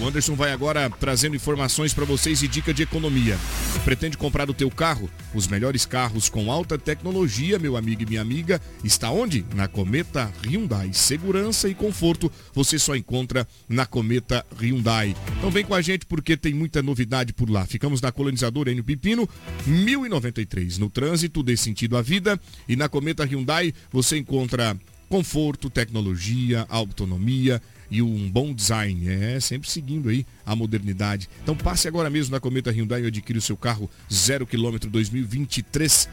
[0.00, 3.38] O Anderson vai agora trazendo informações para vocês e dica de economia.
[3.84, 5.10] Pretende comprar o teu carro?
[5.34, 9.44] Os melhores carros com alta tecnologia, meu amigo e minha amiga, está onde?
[9.54, 10.94] Na Cometa Hyundai.
[10.94, 15.14] Segurança e conforto você só encontra na Cometa Hyundai.
[15.36, 17.66] Então vem com a gente porque tem muita novidade por lá.
[17.66, 19.28] Ficamos na colonizadora Enio Pipino,
[19.66, 20.78] 1093.
[20.78, 24.74] No trânsito dê sentido à vida e na Cometa Hyundai você encontra
[25.10, 27.60] conforto, tecnologia, autonomia
[27.90, 29.08] e um bom design.
[29.08, 31.28] É, sempre seguindo aí a modernidade.
[31.42, 36.08] Então passe agora mesmo na Cometa Hyundai e adquira o seu carro 0 km 2023.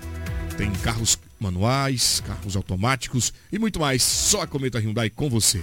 [0.58, 4.02] Tem carros manuais, carros automáticos e muito mais.
[4.02, 5.62] Só a Cometa Hyundai com você.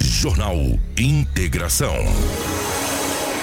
[0.00, 0.56] Jornal
[0.98, 1.94] Integração.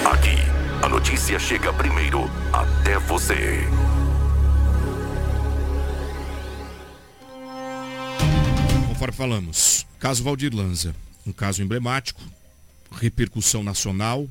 [0.04, 0.36] Aqui,
[0.82, 3.60] a notícia chega primeiro até você.
[9.04, 12.22] Conforme falamos, Caso Valdir Lanza, um caso emblemático,
[12.90, 14.26] repercussão nacional,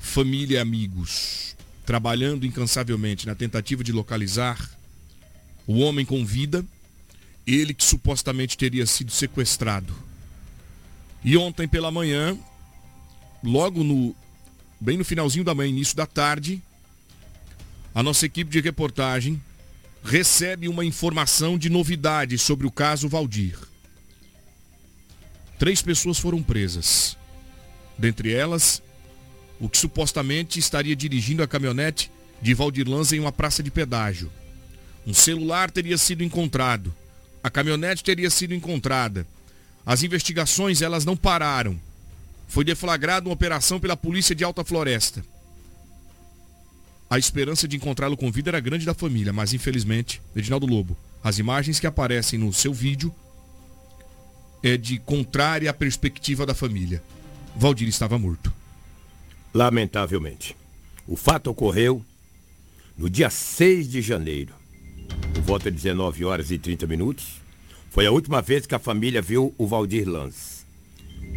[0.00, 1.54] família e amigos
[1.86, 4.58] trabalhando incansavelmente na tentativa de localizar
[5.64, 6.64] o homem com vida,
[7.46, 9.94] ele que supostamente teria sido sequestrado.
[11.22, 12.36] E ontem pela manhã,
[13.44, 14.12] logo no
[14.80, 16.60] bem no finalzinho da manhã, início da tarde,
[17.94, 19.40] a nossa equipe de reportagem
[20.02, 23.72] recebe uma informação de novidade sobre o caso Valdir.
[25.58, 27.16] Três pessoas foram presas.
[27.96, 28.82] Dentre elas,
[29.60, 32.10] o que supostamente estaria dirigindo a caminhonete
[32.42, 34.30] de Valdir Lanza em uma praça de pedágio.
[35.06, 36.94] Um celular teria sido encontrado.
[37.42, 39.26] A caminhonete teria sido encontrada.
[39.86, 41.78] As investigações, elas não pararam.
[42.48, 45.24] Foi deflagrada uma operação pela polícia de Alta Floresta.
[47.08, 51.38] A esperança de encontrá-lo com vida era grande da família, mas infelizmente, Edinaldo Lobo, as
[51.38, 53.14] imagens que aparecem no seu vídeo
[54.68, 57.02] é de contrária à perspectiva da família.
[57.54, 58.52] Valdir estava morto.
[59.52, 60.56] Lamentavelmente.
[61.06, 62.04] O fato ocorreu
[62.96, 64.54] no dia 6 de janeiro,
[65.34, 67.42] por volta de 19 horas e 30 minutos.
[67.90, 70.64] Foi a última vez que a família viu o Valdir Lanz.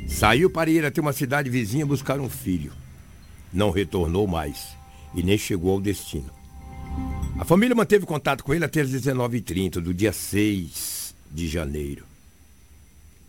[0.07, 2.71] Saiu para ir até uma cidade vizinha buscar um filho.
[3.51, 4.69] Não retornou mais
[5.13, 6.31] e nem chegou ao destino.
[7.37, 12.16] A família manteve contato com ele até as 19h30 do dia 6 de janeiro.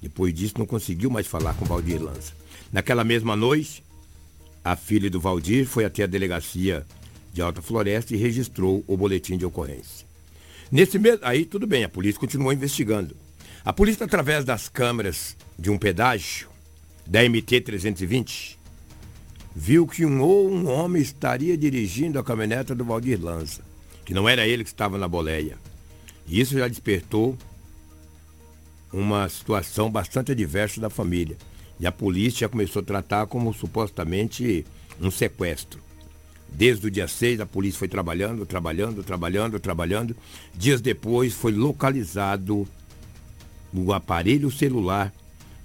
[0.01, 2.33] Depois disso, não conseguiu mais falar com Valdir Lanza.
[2.73, 3.83] Naquela mesma noite,
[4.65, 6.87] a filha do Valdir foi até a delegacia
[7.33, 10.07] de Alta Floresta e registrou o boletim de ocorrência.
[10.71, 13.17] Nesse aí tudo bem, a polícia continuou investigando.
[13.65, 16.49] A polícia, através das câmeras de um pedágio
[17.07, 18.57] da MT-320,
[19.55, 23.63] viu que um, ou um homem estaria dirigindo a caminhoneta do Valdir Lanza,
[24.05, 25.59] que não era ele que estava na boleia.
[26.27, 27.37] E isso já despertou
[28.93, 31.37] uma situação bastante adversa da família.
[31.79, 34.65] E a polícia já começou a tratar como supostamente
[35.01, 35.81] um sequestro.
[36.49, 40.17] Desde o dia 6, a polícia foi trabalhando, trabalhando, trabalhando, trabalhando.
[40.55, 42.67] Dias depois, foi localizado
[43.73, 45.13] o aparelho celular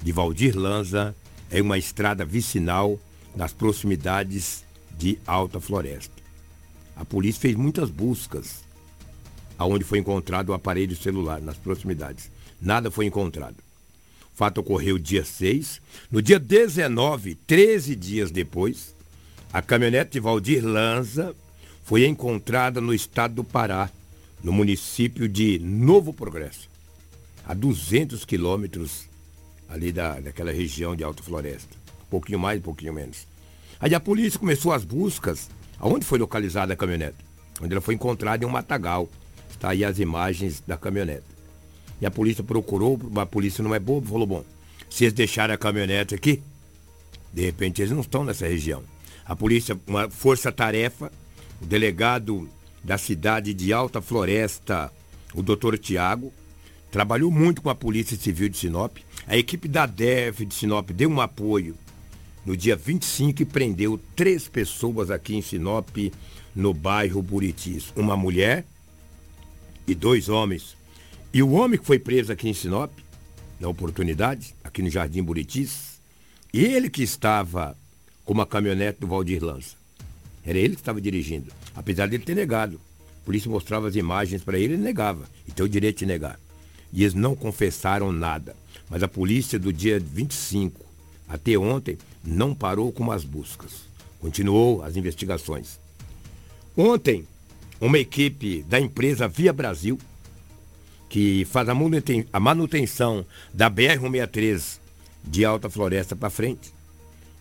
[0.02, 1.16] de Valdir Lanza
[1.52, 3.00] em uma estrada vicinal
[3.36, 4.64] nas proximidades
[4.98, 6.22] de Alta Floresta.
[6.96, 8.64] A polícia fez muitas buscas
[9.58, 12.30] aonde foi encontrado o aparelho celular nas proximidades.
[12.64, 13.58] Nada foi encontrado.
[14.34, 15.82] O fato ocorreu dia 6.
[16.10, 18.96] No dia 19, 13 dias depois,
[19.52, 21.36] a caminhonete de Valdir Lanza
[21.84, 23.90] foi encontrada no estado do Pará,
[24.42, 26.70] no município de Novo Progresso,
[27.46, 29.10] a 200 quilômetros
[29.68, 31.76] ali da, daquela região de Alta Floresta.
[32.08, 33.28] Um pouquinho mais, um pouquinho menos.
[33.78, 35.50] Aí a polícia começou as buscas.
[35.78, 37.18] Aonde foi localizada a caminhonete?
[37.62, 39.10] Onde ela foi encontrada em um matagal.
[39.50, 41.33] Está aí as imagens da caminhonete.
[42.04, 44.44] E a polícia procurou, a polícia não é boba, falou, bom,
[44.90, 46.44] se eles deixarem a caminhonete aqui,
[47.32, 48.84] de repente eles não estão nessa região.
[49.26, 51.10] A polícia, uma força-tarefa,
[51.62, 52.50] o delegado
[52.84, 54.92] da cidade de Alta Floresta,
[55.34, 56.34] o doutor Tiago,
[56.92, 58.98] trabalhou muito com a Polícia Civil de Sinop.
[59.26, 61.74] A equipe da DEF de Sinop deu um apoio
[62.46, 65.88] no dia 25 e prendeu três pessoas aqui em Sinop,
[66.54, 67.94] no bairro Buritis.
[67.96, 68.66] Uma mulher
[69.88, 70.83] e dois homens
[71.34, 72.92] e o homem que foi preso aqui em Sinop,
[73.60, 76.00] na oportunidade, aqui no Jardim Buritis,
[76.54, 77.76] ele que estava
[78.24, 79.76] com uma caminhonete do Valdir Lança.
[80.46, 82.80] Era ele que estava dirigindo, apesar dele ter negado.
[83.22, 85.24] A polícia mostrava as imagens para ele, ele negava.
[85.48, 86.40] E tem o direito de negar.
[86.92, 88.56] E eles não confessaram nada.
[88.88, 90.86] Mas a polícia do dia 25
[91.28, 93.72] até ontem não parou com as buscas.
[94.20, 95.80] Continuou as investigações.
[96.78, 97.26] Ontem,
[97.82, 99.98] uma equipe da empresa Via Brasil
[101.14, 103.24] que faz a manutenção
[103.54, 104.80] da BR-163
[105.24, 106.74] de Alta Floresta para frente,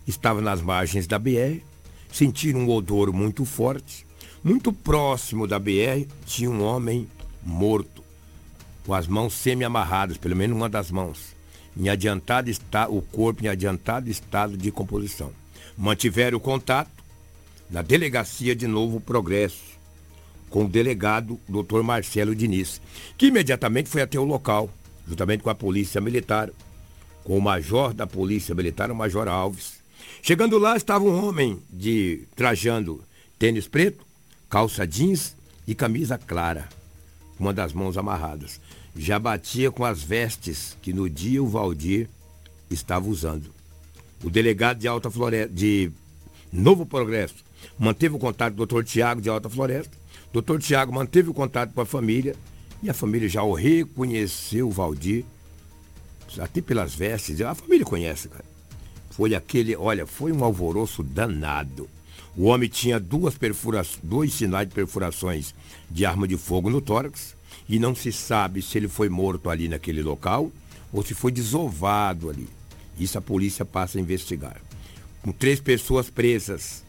[0.05, 1.57] estava nas margens da BR,
[2.11, 4.05] sentiram um odor muito forte.
[4.43, 7.07] Muito próximo da BR tinha um homem
[7.41, 8.03] morto,
[8.85, 11.35] com as mãos semi-amarradas, pelo menos uma das mãos,
[11.75, 15.31] em adiantado está o corpo em adiantado estado de composição.
[15.75, 16.91] Mantiveram o contato
[17.71, 19.72] na delegacia de Novo Progresso
[20.53, 21.81] com o delegado Dr.
[21.81, 22.79] Marcelo Diniz,
[23.17, 24.69] que imediatamente foi até o local,
[25.07, 26.51] juntamente com a polícia militar,
[27.23, 29.79] com o major da polícia militar, o major Alves.
[30.21, 33.03] Chegando lá estava um homem de trajando
[33.39, 34.05] tênis preto,
[34.47, 35.35] calça jeans
[35.67, 36.69] e camisa clara,
[37.39, 38.61] uma das mãos amarradas.
[38.95, 42.07] Já batia com as vestes que no dia o Valdir
[42.69, 43.49] estava usando.
[44.23, 45.91] O delegado de Alta Floresta, de
[46.51, 47.43] Novo Progresso,
[47.79, 50.02] manteve o contato com o doutor Tiago de Alta Floresta
[50.33, 52.35] Doutor Tiago manteve o contato com a família
[52.81, 55.23] e a família já o reconheceu, o Valdir,
[56.39, 57.39] até pelas vestes.
[57.41, 58.43] A família conhece, cara.
[59.11, 61.87] Foi aquele, olha, foi um alvoroço danado.
[62.35, 65.53] O homem tinha duas perfurações, dois sinais de perfurações
[65.87, 67.35] de arma de fogo no tórax
[67.69, 70.51] e não se sabe se ele foi morto ali naquele local
[70.91, 72.49] ou se foi desovado ali.
[72.97, 74.59] Isso a polícia passa a investigar.
[75.21, 76.83] Com três pessoas presas,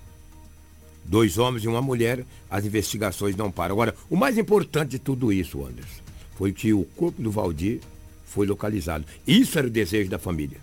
[1.04, 3.74] dois homens e uma mulher, as investigações não param.
[3.74, 6.02] Agora, o mais importante de tudo isso, Anderson,
[6.36, 7.80] foi que o corpo do Valdir
[8.24, 9.04] foi localizado.
[9.26, 10.58] Isso era o desejo da família.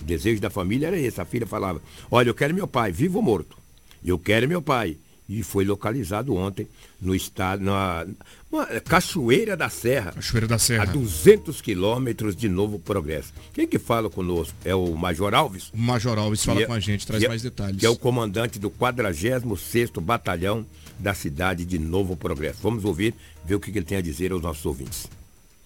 [0.00, 1.20] O desejo da família era esse.
[1.20, 3.56] A filha falava: Olha, eu quero meu pai, vivo ou morto.
[4.04, 4.96] Eu quero meu pai.
[5.28, 6.68] e foi localizado ontem
[7.00, 8.06] no estado, na,
[8.50, 10.12] na Cachoeira da Serra.
[10.12, 10.84] Cachoeira da Serra.
[10.84, 13.32] A 200 quilômetros de Novo Progresso.
[13.52, 14.54] Quem que fala conosco?
[14.64, 15.70] É o Major Alves?
[15.70, 17.80] O Major Alves fala é, com a gente, traz é, mais detalhes.
[17.80, 20.66] Que é o comandante do 46º Batalhão
[20.98, 22.60] da cidade de Novo Progresso.
[22.62, 25.08] Vamos ouvir, ver o que ele tem a dizer aos nossos ouvintes.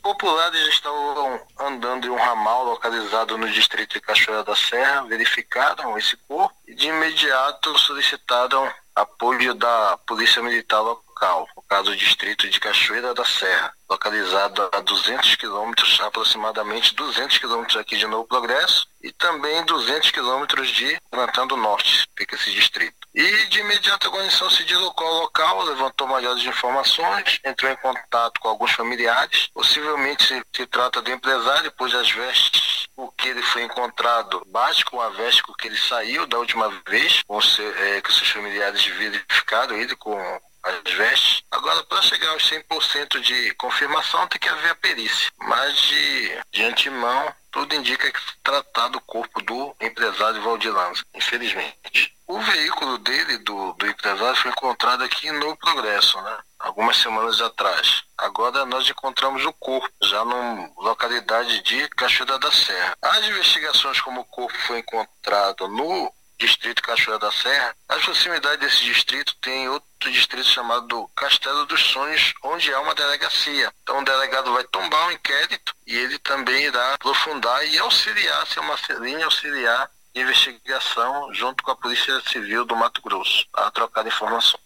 [0.03, 6.17] Populares estavam andando em um ramal localizado no distrito de Cachoeira da Serra, verificaram esse
[6.27, 11.47] corpo e de imediato solicitaram apoio da Polícia Militar local,
[11.79, 18.07] do distrito de Cachoeira da Serra, localizado a 200 quilômetros, aproximadamente 200 quilômetros aqui de
[18.09, 22.97] Novo Progresso e também 200 quilômetros de Plantão do Norte, fica esse distrito.
[23.15, 28.41] E de imediato a guarnição se deslocou ao local, levantou maiores informações, entrou em contato
[28.41, 29.49] com alguns familiares.
[29.55, 34.85] Possivelmente se, se trata do empresário, pois as vestes o que ele foi encontrado bate
[34.85, 38.31] com a veste com que ele saiu da última vez, com seu, é, que seus
[38.31, 41.43] familiares verificaram ele com as vestes.
[41.51, 45.31] Agora, para chegar aos 100% de confirmação, tem que haver a perícia.
[45.39, 51.03] Mas de, de antemão, tudo indica que se tratar do corpo do empresário Valdir Lanza,
[51.15, 52.17] infelizmente.
[52.27, 56.39] O veículo dele, do, do empresário, foi encontrado aqui no Progresso, né?
[56.61, 58.05] Algumas semanas atrás.
[58.17, 62.97] Agora nós encontramos o corpo, já na localidade de Cachoeira da Serra.
[63.03, 68.83] As investigações como o corpo foi encontrado no distrito Cachoeira da Serra, na proximidade desse
[68.83, 73.71] distrito tem outro distrito chamado Castelo dos Sonhos, onde há uma delegacia.
[73.83, 78.61] Então o delegado vai tombar um inquérito e ele também irá aprofundar e auxiliar, ser
[78.61, 84.61] uma linha auxiliar investigação junto com a Polícia Civil do Mato Grosso a trocar informações.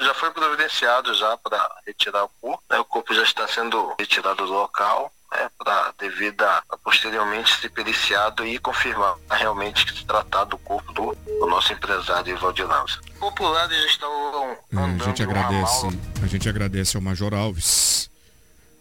[0.00, 2.78] Já foi providenciado já para retirar o corpo, né?
[2.78, 5.50] o corpo já está sendo retirado do local né?
[5.58, 10.92] para devido a, a, posteriormente ser periciado e confirmar realmente que se tratar do corpo
[10.92, 13.00] do, do nosso empresário Ivaldir Lanza.
[13.18, 15.86] Populares estão andando a gente agradece,
[16.22, 18.10] a gente agradece ao Major Alves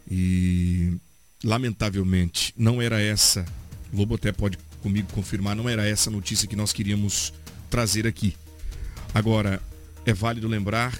[0.09, 0.97] e
[1.43, 3.45] lamentavelmente não era essa
[3.95, 7.33] Lobo até pode comigo confirmar, não era essa notícia que nós queríamos
[7.69, 8.35] trazer aqui.
[9.13, 9.61] Agora,
[10.05, 10.93] é válido lembrar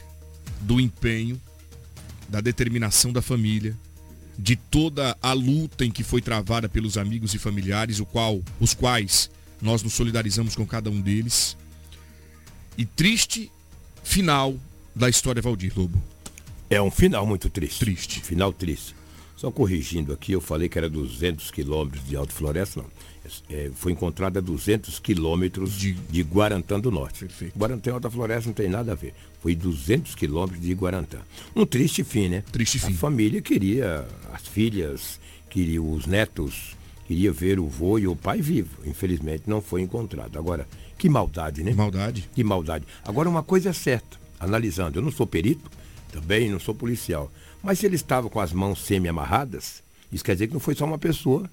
[0.62, 1.40] do empenho,
[2.30, 3.76] da determinação da família,
[4.38, 8.74] de toda a luta em que foi travada pelos amigos e familiares, o qual, os
[8.74, 9.30] quais
[9.62, 11.58] nós nos solidarizamos com cada um deles.
[12.78, 13.52] E triste
[14.04, 14.56] final
[14.94, 16.02] da história Valdir Lobo.
[16.70, 17.80] É um final muito triste.
[17.80, 18.22] Triste.
[18.22, 18.96] final triste.
[19.38, 22.90] Só corrigindo aqui, eu falei que era 200 quilômetros de Alto Floresta, não
[23.50, 25.94] é, foi encontrada a 200 quilômetros de...
[25.94, 27.20] de Guarantã do Norte.
[27.20, 27.58] Perfeito.
[27.58, 29.14] Guarantã e Alta Floresta não tem nada a ver.
[29.42, 31.20] Foi 200 quilômetros de Guarantã.
[31.56, 32.44] Um triste fim, né?
[32.52, 32.94] Triste fim.
[32.94, 36.76] A família queria, as filhas, queria os netos,
[37.08, 38.78] queria ver o vô e o pai vivo.
[38.86, 40.38] Infelizmente não foi encontrado.
[40.38, 41.72] Agora, que maldade, né?
[41.72, 42.30] Que maldade.
[42.34, 42.86] Que maldade.
[43.04, 45.70] Agora, uma coisa é certa, analisando, eu não sou perito,
[46.12, 50.48] também não sou policial, mas se ele estava com as mãos semi-amarradas, isso quer dizer
[50.48, 51.50] que não foi só uma pessoa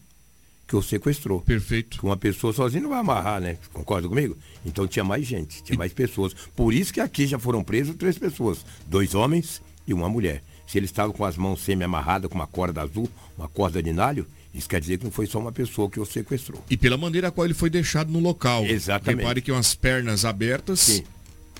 [0.72, 1.42] que o sequestrou.
[1.42, 1.98] Perfeito.
[1.98, 3.58] Que uma pessoa sozinha não vai amarrar, né?
[3.74, 4.38] Concorda comigo?
[4.64, 6.34] Então tinha mais gente, tinha mais pessoas.
[6.56, 10.42] Por isso que aqui já foram presos três pessoas: dois homens e uma mulher.
[10.66, 13.06] Se eles estavam com as mãos semi-amarradas com uma corda azul,
[13.36, 16.06] uma corda de nalho, isso quer dizer que não foi só uma pessoa que o
[16.06, 16.64] sequestrou.
[16.70, 18.64] E pela maneira a qual ele foi deixado no local.
[18.64, 19.20] Exatamente.
[19.20, 20.80] Repare que as pernas abertas.
[20.80, 21.04] Sim.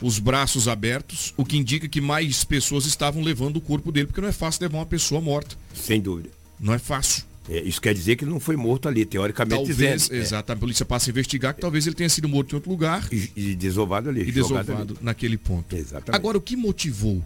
[0.01, 4.23] Os braços abertos, o que indica que mais pessoas estavam levando o corpo dele, porque
[4.23, 5.55] não é fácil levar uma pessoa morta.
[5.75, 6.31] Sem dúvida.
[6.59, 7.25] Não é fácil.
[7.49, 10.19] É, isso quer dizer que ele não foi morto ali, teoricamente talvez, dizendo.
[10.19, 10.23] É.
[10.23, 13.07] Exato, a polícia passa a investigar que talvez ele tenha sido morto em outro lugar.
[13.13, 14.23] E, e desovado ali.
[14.23, 14.97] E desovado ali.
[15.01, 15.75] naquele ponto.
[15.75, 16.15] Exatamente.
[16.15, 17.23] Agora, o que motivou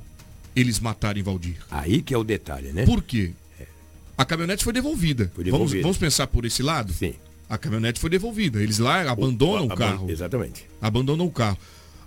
[0.55, 1.57] eles matarem Valdir?
[1.71, 2.87] Aí que é o detalhe, né?
[2.87, 3.33] Por quê?
[3.61, 3.67] É.
[4.17, 5.31] A caminhonete foi devolvida.
[5.35, 5.83] Foi devolvida.
[5.83, 6.93] Vamos, vamos pensar por esse lado?
[6.95, 7.15] Sim.
[7.49, 8.63] A caminhonete foi devolvida.
[8.63, 10.11] Eles lá abandonam o, o, o carro.
[10.11, 10.67] Exatamente.
[10.81, 11.59] Abandonam o carro.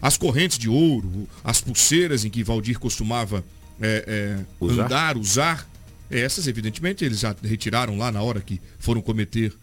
[0.02, 3.44] As correntes de ouro, as pulseiras em que Valdir costumava
[3.80, 4.86] é, é, usar.
[4.86, 5.70] andar, usar,
[6.10, 9.54] essas, evidentemente, eles já retiraram lá na hora que foram cometer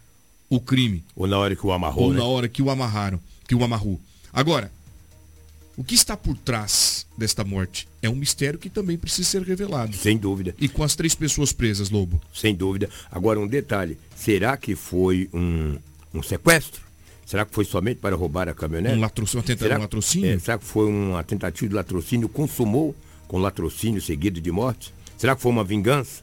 [0.49, 1.05] o crime.
[1.15, 2.05] Ou na hora que o amarrou.
[2.05, 2.19] Ou né?
[2.19, 4.01] na hora que o amarraram, que o amarrou.
[4.33, 4.71] Agora,
[5.77, 9.95] o que está por trás desta morte é um mistério que também precisa ser revelado.
[9.97, 10.55] Sem dúvida.
[10.59, 12.21] E com as três pessoas presas, Lobo.
[12.33, 12.89] Sem dúvida.
[13.11, 15.77] Agora, um detalhe: será que foi um,
[16.15, 16.87] um sequestro?
[17.27, 18.97] Será que foi somente para roubar a caminhonete?
[18.97, 20.31] Um latrocínio, uma tentativa de latrocínio?
[20.31, 22.95] É, será que foi uma tentativa de latrocínio consumou
[23.27, 24.95] com latrocínio seguido de morte?
[25.19, 26.23] Será que foi uma vingança?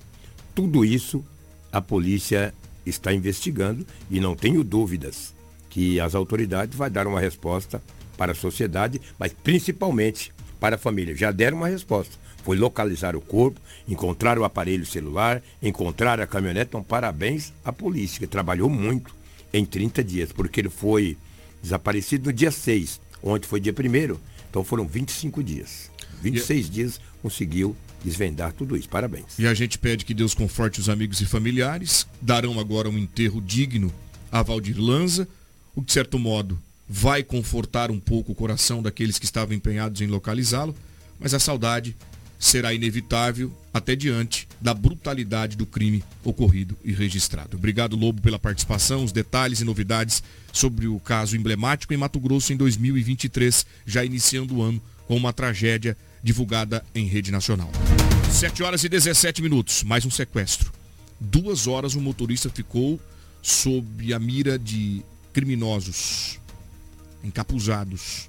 [0.54, 1.24] Tudo isso
[1.72, 2.54] a polícia
[2.86, 5.34] está investigando e não tenho dúvidas
[5.70, 7.82] que as autoridades vão dar uma resposta
[8.16, 11.16] para a sociedade, mas principalmente para a família.
[11.16, 12.16] Já deram uma resposta.
[12.43, 16.70] Foi localizar o corpo, encontrar o aparelho celular, encontrar a caminhonete.
[16.70, 19.16] Então, parabéns à polícia, que trabalhou muito
[19.51, 21.18] em 30 dias, porque ele foi
[21.62, 24.18] desaparecido no dia 6, ontem foi dia 1
[24.49, 25.89] então foram 25 dias.
[26.22, 26.70] 26 e...
[26.70, 28.89] dias conseguiu desvendar tudo isso.
[28.89, 29.38] Parabéns.
[29.39, 32.06] E a gente pede que Deus conforte os amigos e familiares.
[32.22, 33.93] Darão agora um enterro digno
[34.32, 35.28] a Valdir Lanza,
[35.76, 40.01] o que de certo modo vai confortar um pouco o coração daqueles que estavam empenhados
[40.01, 40.76] em localizá-lo,
[41.20, 41.95] mas a saudade
[42.38, 47.56] será inevitável até diante da brutalidade do crime ocorrido e registrado.
[47.56, 52.51] Obrigado, Lobo, pela participação, os detalhes e novidades sobre o caso emblemático em Mato Grosso
[52.51, 54.82] em 2023, já iniciando o ano
[55.14, 57.70] com uma tragédia divulgada em rede nacional.
[58.32, 60.74] 7 horas e 17 minutos, mais um sequestro.
[61.20, 62.99] Duas horas o motorista ficou
[63.39, 66.39] sob a mira de criminosos
[67.24, 68.28] encapuzados.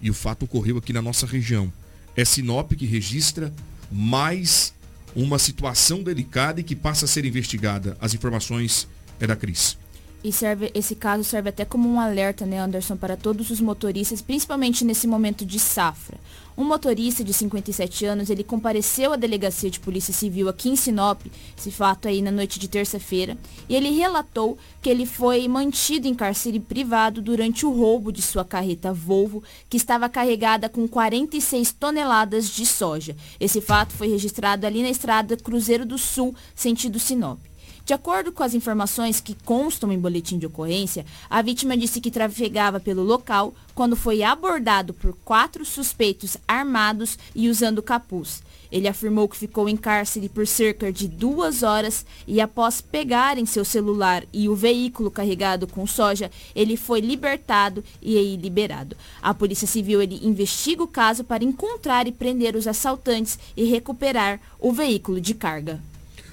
[0.00, 1.72] E o fato ocorreu aqui na nossa região
[2.14, 3.52] é Sinop que registra
[3.90, 4.72] mais
[5.16, 7.96] uma situação delicada e que passa a ser investigada.
[8.00, 8.86] As informações
[9.18, 9.76] é da Cris.
[10.24, 14.22] E serve, esse caso serve até como um alerta, né, Anderson, para todos os motoristas,
[14.22, 16.16] principalmente nesse momento de safra.
[16.56, 21.22] Um motorista de 57 anos, ele compareceu à delegacia de polícia civil aqui em Sinop,
[21.56, 26.14] esse fato aí na noite de terça-feira, e ele relatou que ele foi mantido em
[26.14, 32.48] cárcere privado durante o roubo de sua carreta Volvo, que estava carregada com 46 toneladas
[32.50, 33.16] de soja.
[33.40, 37.40] Esse fato foi registrado ali na estrada Cruzeiro do Sul, sentido Sinop.
[37.84, 42.12] De acordo com as informações que constam em boletim de ocorrência, a vítima disse que
[42.12, 48.40] trafegava pelo local quando foi abordado por quatro suspeitos armados e usando capuz.
[48.70, 53.64] Ele afirmou que ficou em cárcere por cerca de duas horas e após pegarem seu
[53.64, 58.96] celular e o veículo carregado com soja, ele foi libertado e aí liberado.
[59.20, 64.40] A Polícia Civil ele investiga o caso para encontrar e prender os assaltantes e recuperar
[64.60, 65.91] o veículo de carga.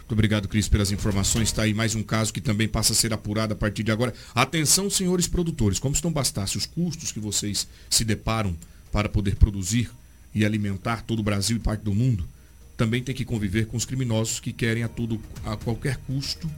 [0.09, 1.49] Muito obrigado, Cris, pelas informações.
[1.49, 4.11] Está aí mais um caso que também passa a ser apurado a partir de agora.
[4.33, 8.57] Atenção, senhores produtores, como se não bastasse os custos que vocês se deparam
[8.91, 9.87] para poder produzir
[10.33, 12.27] e alimentar todo o Brasil e parte do mundo,
[12.75, 16.49] também tem que conviver com os criminosos que querem a todo a qualquer custo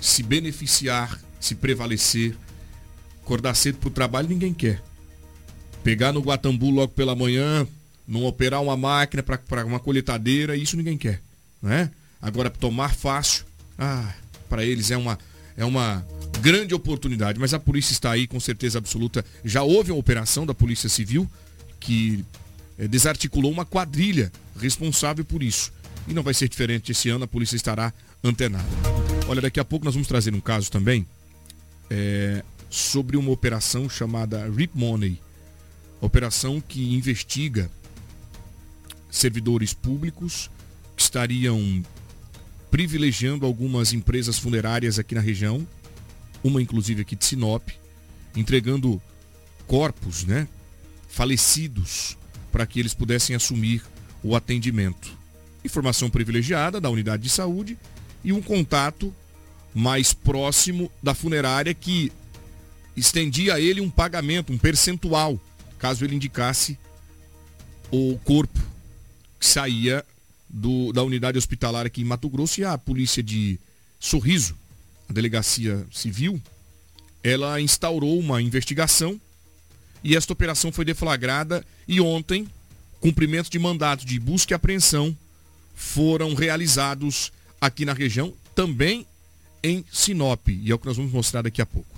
[0.00, 2.34] se beneficiar, se prevalecer,
[3.22, 4.82] acordar cedo para o trabalho ninguém quer.
[5.84, 7.68] Pegar no Guatambu logo pela manhã,
[8.08, 11.20] não operar uma máquina para uma colheitadeira, isso ninguém quer,
[11.60, 11.90] não é?
[12.26, 13.44] Agora, tomar fácil,
[13.78, 14.12] ah,
[14.48, 15.16] para eles é uma,
[15.56, 16.04] é uma
[16.40, 17.38] grande oportunidade.
[17.38, 19.24] Mas a polícia está aí com certeza absoluta.
[19.44, 21.30] Já houve uma operação da Polícia Civil
[21.78, 22.24] que
[22.76, 25.72] é, desarticulou uma quadrilha responsável por isso.
[26.08, 27.92] E não vai ser diferente esse ano, a polícia estará
[28.24, 28.66] antenada.
[29.28, 31.06] Olha, daqui a pouco nós vamos trazer um caso também
[31.88, 35.20] é, sobre uma operação chamada Rip Money.
[36.00, 37.70] Operação que investiga
[39.12, 40.50] servidores públicos
[40.96, 41.84] que estariam
[42.76, 45.66] privilegiando algumas empresas funerárias aqui na região,
[46.44, 47.70] uma inclusive aqui de Sinop,
[48.36, 49.00] entregando
[49.66, 50.46] corpos, né,
[51.08, 52.18] falecidos
[52.52, 53.82] para que eles pudessem assumir
[54.22, 55.10] o atendimento.
[55.64, 57.78] Informação privilegiada da unidade de saúde
[58.22, 59.10] e um contato
[59.74, 62.12] mais próximo da funerária que
[62.94, 65.40] estendia a ele um pagamento, um percentual,
[65.78, 66.78] caso ele indicasse
[67.90, 68.60] o corpo
[69.40, 70.04] que saía
[70.56, 73.60] do, da unidade hospitalar aqui em Mato Grosso e a polícia de
[74.00, 74.56] Sorriso,
[75.06, 76.40] a delegacia civil,
[77.22, 79.20] ela instaurou uma investigação
[80.02, 82.48] e esta operação foi deflagrada e ontem
[83.00, 85.14] cumprimentos de mandato de busca e apreensão
[85.74, 87.30] foram realizados
[87.60, 89.06] aqui na região, também
[89.62, 91.95] em Sinop, e é o que nós vamos mostrar daqui a pouco.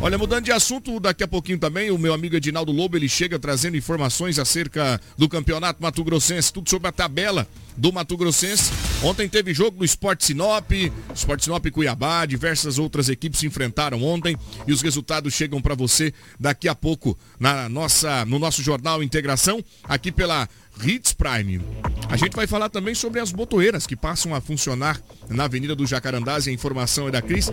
[0.00, 3.38] Olha, mudando de assunto, daqui a pouquinho também, o meu amigo Edinaldo Lobo, ele chega
[3.38, 8.70] trazendo informações acerca do Campeonato Mato Grossense, tudo sobre a tabela do Mato Grossense.
[9.02, 10.70] Ontem teve jogo do Sport Sinop,
[11.14, 14.36] Sport Sinop Cuiabá, diversas outras equipes se enfrentaram ontem
[14.66, 19.64] e os resultados chegam para você daqui a pouco na nossa, no nosso jornal Integração,
[19.84, 20.48] aqui pela
[20.82, 21.60] Hits Prime.
[22.08, 25.86] A gente vai falar também sobre as motoeiras que passam a funcionar na Avenida do
[25.86, 27.50] Jacarandás e a informação é da Cris.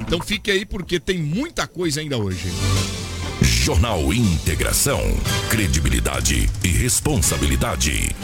[0.00, 2.48] Então fique aí porque tem muita coisa ainda hoje.
[3.42, 5.00] Jornal Integração.
[5.48, 8.14] Credibilidade e responsabilidade.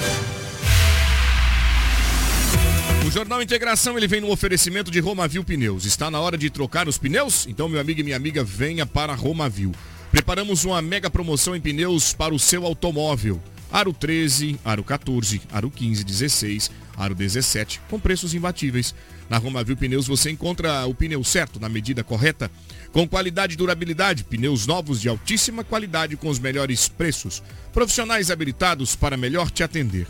[3.07, 5.85] O Jornal Integração ele vem no oferecimento de Romavil Pneus.
[5.85, 7.47] Está na hora de trocar os pneus?
[7.47, 9.73] Então, meu amigo e minha amiga, venha para Romavil.
[10.11, 13.41] Preparamos uma mega promoção em pneus para o seu automóvel.
[13.71, 18.95] Aro 13, Aro 14, Aro 15, 16, Aro 17, com preços imbatíveis.
[19.29, 22.51] Na Romavil Pneus você encontra o pneu certo, na medida correta,
[22.93, 27.43] com qualidade e durabilidade, pneus novos de altíssima qualidade com os melhores preços.
[27.73, 30.07] Profissionais habilitados para melhor te atender.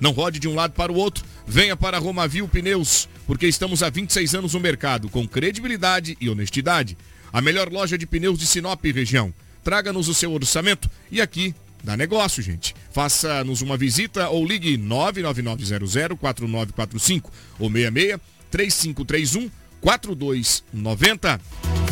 [0.00, 3.82] Não rode de um lado para o outro, venha para a Romavil Pneus, porque estamos
[3.82, 6.96] há 26 anos no mercado, com credibilidade e honestidade.
[7.32, 9.34] A melhor loja de pneus de Sinop região.
[9.62, 12.74] Traga-nos o seu orçamento e aqui dá negócio, gente.
[12.92, 17.24] Faça-nos uma visita ou ligue 999004945
[17.58, 18.20] ou 66
[18.50, 19.50] 3531
[19.80, 21.40] 4290.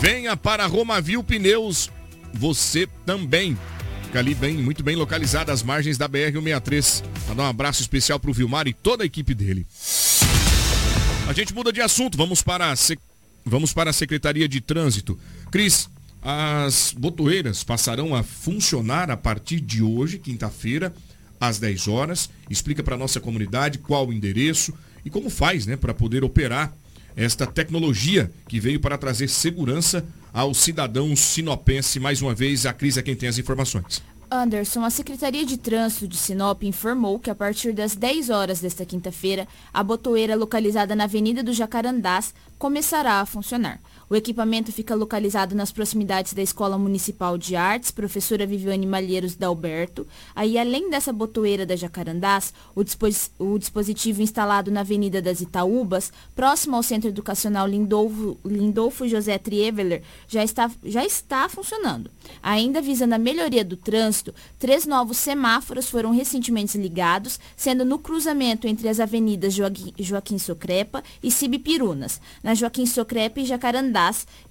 [0.01, 1.91] Venha para Romavil Pneus,
[2.33, 3.57] você também.
[4.05, 7.05] Fica ali bem, muito bem localizada às margens da BR-163.
[7.29, 9.67] Mandar um abraço especial para o Vilmar e toda a equipe dele.
[11.29, 12.75] A gente muda de assunto, vamos para a,
[13.45, 15.19] vamos para a Secretaria de Trânsito.
[15.51, 15.91] Cris,
[16.23, 20.93] as botoeiras passarão a funcionar a partir de hoje, quinta-feira,
[21.41, 22.31] às 10 horas.
[22.51, 26.73] Explica para a nossa comunidade qual o endereço e como faz né, para poder operar
[27.17, 31.99] esta tecnologia que veio para trazer segurança ao cidadão sinopense.
[31.99, 34.03] Mais uma vez, a Cris é quem tem as informações.
[34.31, 38.85] Anderson, a Secretaria de Trânsito de Sinop informou que a partir das 10 horas desta
[38.85, 43.81] quinta-feira, a botoeira localizada na Avenida do Jacarandás começará a funcionar.
[44.11, 50.07] O equipamento fica localizado nas proximidades da Escola Municipal de Artes, professora Viviane Malheiros Dalberto.
[50.35, 56.11] Aí, além dessa botoeira da Jacarandás, o, dispos o dispositivo instalado na Avenida das Itaúbas,
[56.35, 62.11] próximo ao Centro Educacional Lindolfo, Lindolfo José Trieveler, já está, já está funcionando.
[62.43, 68.67] Ainda visando a melhoria do trânsito, três novos semáforos foram recentemente ligados, sendo no cruzamento
[68.67, 73.98] entre as avenidas Joaquim, Joaquim Socrepa e Cibipirunas, na Joaquim Socrepa e Jacarandás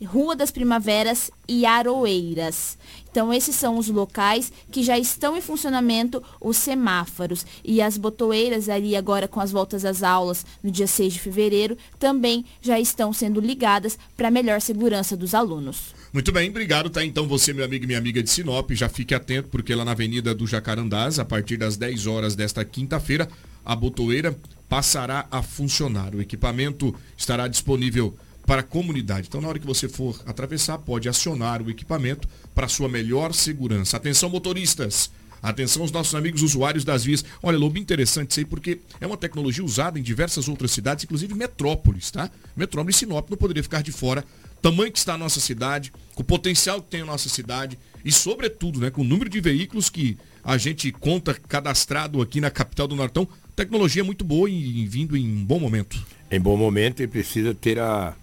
[0.06, 2.78] Rua das Primaveras e Aroeiras.
[3.10, 7.46] Então, esses são os locais que já estão em funcionamento os semáforos.
[7.64, 11.78] E as botoeiras, ali agora com as voltas às aulas no dia 6 de fevereiro,
[11.98, 15.96] também já estão sendo ligadas para melhor segurança dos alunos.
[16.14, 17.04] Muito bem, obrigado, tá?
[17.04, 19.92] Então você, meu amigo e minha amiga de Sinop, já fique atento, porque lá na
[19.92, 23.28] Avenida do Jacarandás, a partir das 10 horas desta quinta-feira,
[23.66, 24.38] a botoeira
[24.70, 26.14] passará a funcionar.
[26.16, 28.16] O equipamento estará disponível
[28.48, 29.28] para a comunidade.
[29.28, 33.98] Então, na hora que você for atravessar, pode acionar o equipamento para sua melhor segurança.
[33.98, 35.12] Atenção, motoristas!
[35.44, 37.24] Atenção aos nossos amigos usuários das vias.
[37.44, 41.36] Olha, Lobo, interessante isso aí, porque é uma tecnologia usada em diversas outras cidades, inclusive
[41.36, 42.32] metrópoles, tá?
[42.56, 44.26] Metrópole Sinop não poderia ficar de fora.
[44.62, 48.12] Tamanho que está a nossa cidade, com o potencial que tem a nossa cidade e,
[48.12, 52.88] sobretudo, né, com o número de veículos que a gente conta cadastrado aqui na capital
[52.88, 53.28] do Nortão.
[53.56, 56.04] Tecnologia muito boa e vindo em um bom momento.
[56.32, 58.16] Em bom momento e precisa ter a,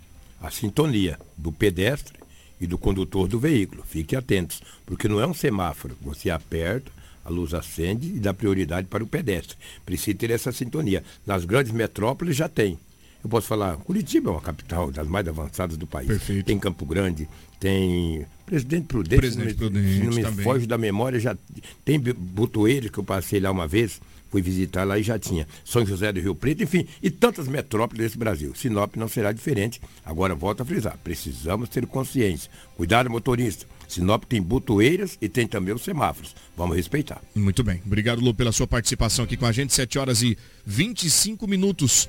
[0.45, 2.19] a sintonia do pedestre
[2.61, 3.83] e do condutor do veículo.
[3.87, 5.97] Fiquem atentos, porque não é um semáforo.
[6.03, 6.93] Você aperta,
[7.25, 9.57] a luz acende e dá prioridade para o pedestre.
[9.87, 11.03] Precisa ter essa sintonia.
[11.27, 12.79] Nas grandes metrópoles já tem.
[13.23, 16.09] Eu posso falar, Curitiba é uma capital das mais avançadas do país.
[16.09, 16.45] Perfeito.
[16.45, 17.27] Tem Campo Grande,
[17.59, 20.45] tem Presidente Prudente, Presidente se Prudente não me, também.
[20.45, 21.35] foge da memória, já
[21.83, 23.99] tem Butoeiros que eu passei lá uma vez,
[24.35, 25.47] fui visitar lá e já tinha.
[25.65, 28.53] São José do Rio Preto, enfim, e tantas metrópoles desse Brasil.
[28.53, 29.81] Sinop não será diferente.
[30.05, 32.51] Agora volto a frisar, precisamos ter consciência.
[32.77, 33.65] Cuidado, motorista.
[33.87, 36.35] Sinop tem butoeiras e tem também os semáforos.
[36.57, 37.23] Vamos respeitar.
[37.33, 37.81] Muito bem.
[37.87, 39.73] Obrigado, Lu, pela sua participação aqui com a gente.
[39.73, 42.09] 7 horas e 25 minutos.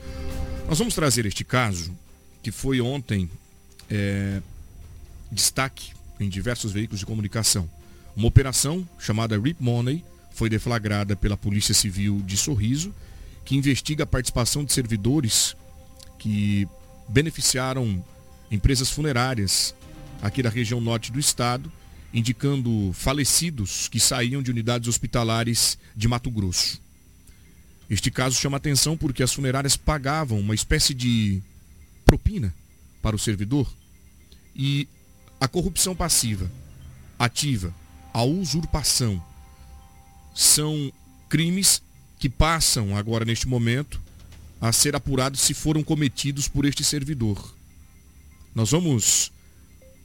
[0.68, 1.96] Nós vamos trazer este caso
[2.42, 3.30] que foi ontem
[3.88, 4.42] é,
[5.32, 7.70] destaque em diversos veículos de comunicação.
[8.16, 10.04] Uma operação chamada Rip Money
[10.36, 12.94] foi deflagrada pela Polícia Civil de Sorriso,
[13.46, 15.56] que investiga a participação de servidores
[16.20, 16.68] que
[17.08, 18.04] beneficiaram
[18.52, 19.74] empresas funerárias
[20.22, 21.72] aqui da região norte do estado,
[22.14, 26.82] indicando falecidos que saíam de unidades hospitalares de Mato Grosso.
[27.90, 31.42] Este caso chama atenção porque as funerárias pagavam uma espécie de
[32.06, 32.54] propina
[33.02, 33.72] para o servidor
[34.54, 34.86] e
[35.40, 36.52] a corrupção passiva,
[37.18, 37.74] ativa,
[38.14, 39.24] a usurpação
[40.36, 40.92] são
[41.30, 41.82] crimes
[42.20, 44.02] que passam agora neste momento
[44.60, 47.56] a ser apurados se foram cometidos por este servidor.
[48.54, 49.32] Nós vamos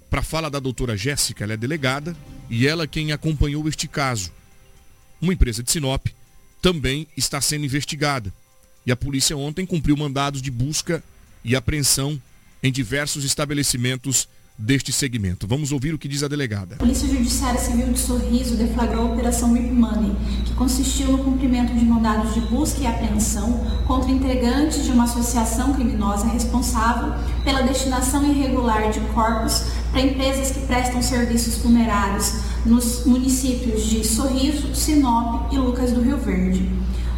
[0.08, 2.16] para a fala da doutora Jéssica, ela é delegada
[2.48, 4.32] e ela quem acompanhou este caso.
[5.20, 6.06] Uma empresa de Sinop
[6.62, 8.32] também está sendo investigada.
[8.84, 11.02] E a polícia ontem cumpriu mandados de busca
[11.44, 12.20] e apreensão
[12.62, 14.28] em diversos estabelecimentos
[14.60, 15.46] deste segmento.
[15.46, 16.74] Vamos ouvir o que diz a delegada.
[16.74, 21.74] A Polícia Judiciária Civil de Sorriso deflagrou a Operação Rip Money, que consistiu no cumprimento
[21.74, 28.24] de mandados de busca e apreensão contra integrantes de uma associação criminosa responsável pela destinação
[28.30, 32.34] irregular de corpos para empresas que prestam serviços funerários
[32.64, 36.68] nos municípios de Sorriso, Sinop e Lucas do Rio Verde.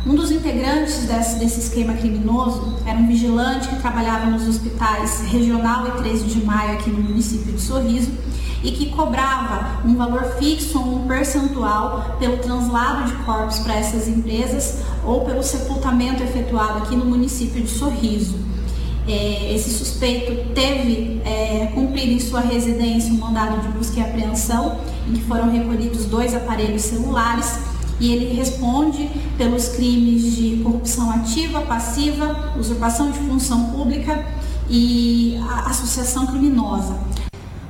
[0.05, 5.87] Um dos integrantes desse, desse, esquema criminoso era um vigilante que trabalhava nos hospitais Regional
[5.87, 8.11] e 13 de Maio aqui no município de Sorriso
[8.65, 14.09] e que cobrava um valor fixo ou um percentual pelo translado de corpos para essas
[14.09, 18.41] empresas ou pelo sepultamento efetuado aqui no município de Sorriso.
[19.07, 24.81] É, esse suspeito teve é, cumprido em sua residência um mandado de busca e apreensão
[25.09, 27.72] em que foram recolhidos dois aparelhos celulares
[28.03, 34.27] e ele responde pelos crimes de corrupção ativa, passiva, usurpação de função pública
[34.69, 36.99] e associação criminosa.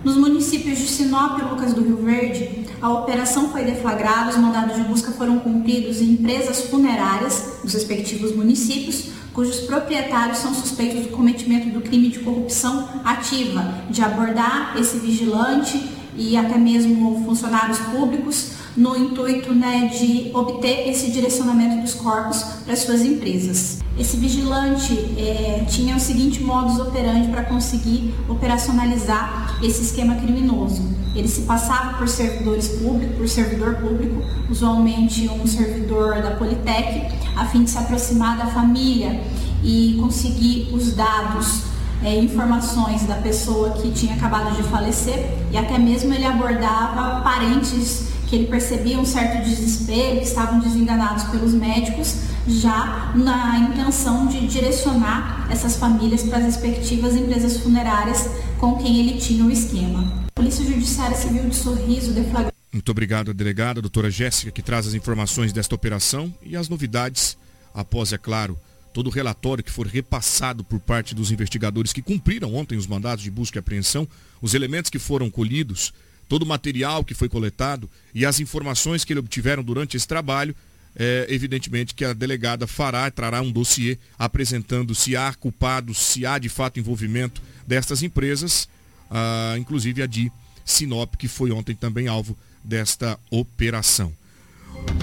[0.02, 4.74] Nos municípios de Sinop e Lucas do Rio Verde, a operação foi deflagrada, os mandados
[4.74, 11.08] de busca foram cumpridos em empresas funerárias dos respectivos municípios, cujos proprietários são suspeitos do
[11.10, 18.61] cometimento do crime de corrupção ativa, de abordar esse vigilante e até mesmo funcionários públicos
[18.76, 23.80] no intuito né, de obter esse direcionamento dos corpos para suas empresas.
[23.98, 30.82] Esse vigilante é, tinha o seguinte modus operandi para conseguir operacionalizar esse esquema criminoso.
[31.14, 37.44] Ele se passava por servidores públicos, por servidor público, usualmente um servidor da Politec, a
[37.44, 39.22] fim de se aproximar da família
[39.62, 41.64] e conseguir os dados
[42.02, 48.11] é, informações da pessoa que tinha acabado de falecer e até mesmo ele abordava parentes
[48.32, 52.16] que ele percebia um certo desespero, que estavam desenganados pelos médicos,
[52.48, 58.26] já na intenção de direcionar essas famílias para as respectivas empresas funerárias
[58.58, 60.10] com quem ele tinha o esquema.
[60.28, 62.54] A Polícia Judiciária Civil de Sorriso deflagrou.
[62.72, 67.36] Muito obrigado, delegada, doutora Jéssica, que traz as informações desta operação e as novidades
[67.74, 68.58] após, é claro,
[68.94, 73.22] todo o relatório que for repassado por parte dos investigadores que cumpriram ontem os mandados
[73.22, 74.08] de busca e apreensão,
[74.40, 75.92] os elementos que foram colhidos
[76.32, 80.56] todo o material que foi coletado e as informações que ele obtiveram durante esse trabalho,
[80.96, 86.38] é, evidentemente que a delegada fará, trará um dossiê apresentando se há culpados, se há
[86.38, 88.66] de fato envolvimento destas empresas,
[89.10, 90.32] ah, inclusive a de
[90.64, 94.10] Sinop, que foi ontem também alvo desta operação.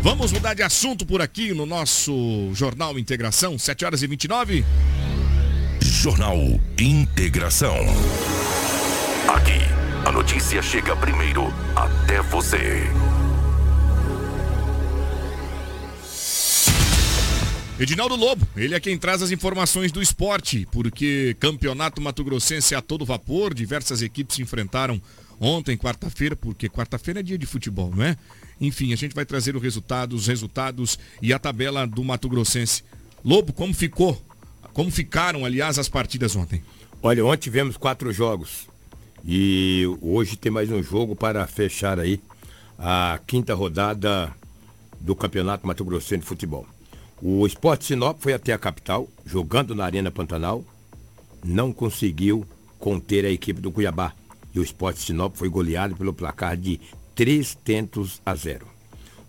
[0.01, 4.65] Vamos mudar de assunto por aqui no nosso Jornal Integração, 7 horas e 29.
[5.79, 6.39] Jornal
[6.79, 7.75] Integração.
[10.05, 12.89] A notícia chega primeiro até você.
[17.79, 22.81] Edinaldo Lobo, ele é quem traz as informações do esporte, porque campeonato Mato Grossense a
[22.81, 25.01] todo vapor, diversas equipes se enfrentaram
[25.39, 28.17] ontem, quarta-feira, porque quarta-feira é dia de futebol, não é?
[28.59, 32.83] Enfim, a gente vai trazer o resultado, os resultados e a tabela do Mato Grossense.
[33.23, 34.21] Lobo, como ficou?
[34.73, 36.63] Como ficaram, aliás, as partidas ontem?
[37.01, 38.68] Olha, ontem tivemos quatro jogos.
[39.25, 42.21] E hoje tem mais um jogo para fechar aí
[42.77, 44.33] a quinta rodada
[44.99, 46.65] do Campeonato Mato Grossense de Futebol.
[47.21, 50.63] O Esporte Sinop foi até a capital, jogando na Arena Pantanal,
[51.43, 52.45] não conseguiu
[52.79, 54.13] conter a equipe do Cuiabá.
[54.53, 56.79] E o Esporte Sinop foi goleado pelo placar de
[57.13, 58.65] 3 tentos a 0.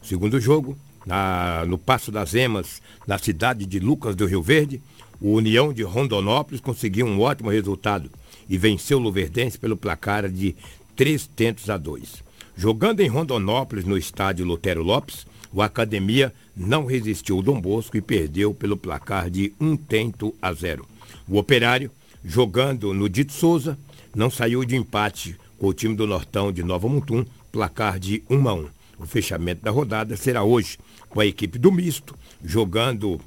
[0.01, 4.81] O segundo jogo, na, no Passo das Emas, na cidade de Lucas do Rio Verde,
[5.21, 8.11] o União de Rondonópolis conseguiu um ótimo resultado
[8.51, 10.57] e venceu o Luverdense pelo placar de
[10.97, 12.25] 3 tentos a 2.
[12.57, 18.01] Jogando em Rondonópolis, no estádio Lutero Lopes, o Academia não resistiu ao Dom Bosco e
[18.03, 20.85] perdeu pelo placar de 1 tento a 0.
[21.29, 21.91] O Operário,
[22.25, 23.79] jogando no Dito Souza,
[24.15, 28.49] não saiu de empate com o time do Nortão de Nova Mutum, placar de 1
[28.49, 28.69] a 1.
[28.99, 30.77] O fechamento da rodada será hoje,
[31.09, 33.21] com a equipe do Misto, jogando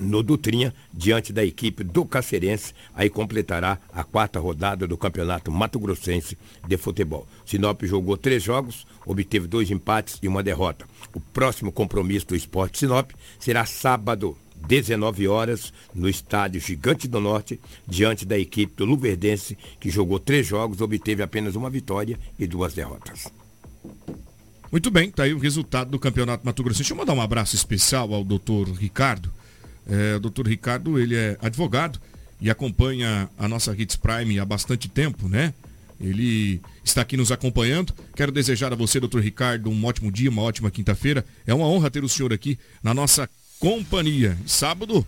[0.00, 5.78] no Dutrinha, diante da equipe do Cacerense, aí completará a quarta rodada do Campeonato Mato
[5.78, 6.36] Grossense
[6.66, 7.26] de Futebol.
[7.44, 10.86] Sinop jogou três jogos, obteve dois empates e uma derrota.
[11.14, 14.36] O próximo compromisso do Esporte Sinop será sábado,
[14.66, 20.46] 19 horas, no estádio Gigante do Norte, diante da equipe do Luverdense, que jogou três
[20.46, 23.28] jogos, obteve apenas uma vitória e duas derrotas.
[24.70, 26.82] Muito bem, tá aí o resultado do Campeonato Mato Grossense.
[26.82, 29.32] Deixa eu mandar um abraço especial ao doutor Ricardo,
[29.90, 32.00] é, o doutor Ricardo, ele é advogado
[32.40, 35.52] e acompanha a nossa Hits Prime há bastante tempo, né?
[36.00, 37.92] Ele está aqui nos acompanhando.
[38.16, 41.24] Quero desejar a você, doutor Ricardo, um ótimo dia, uma ótima quinta-feira.
[41.46, 43.28] É uma honra ter o senhor aqui na nossa
[43.58, 44.38] companhia.
[44.46, 45.06] Sábado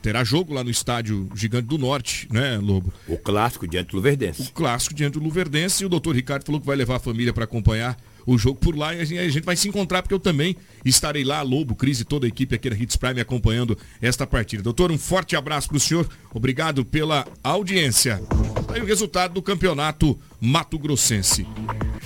[0.00, 2.90] terá jogo lá no estádio Gigante do Norte, né, Lobo?
[3.06, 4.40] O clássico diante do Luverdense.
[4.40, 5.82] O clássico diante do Luverdense.
[5.82, 8.76] E o doutor Ricardo falou que vai levar a família para acompanhar o jogo por
[8.76, 12.04] lá e a gente vai se encontrar porque eu também estarei lá, Lobo, Cris e
[12.04, 14.62] toda a equipe aqui da Hits Prime acompanhando esta partida.
[14.62, 18.20] Doutor, um forte abraço para o senhor, obrigado pela audiência.
[18.66, 21.46] Tá aí o resultado do campeonato Mato Grossense.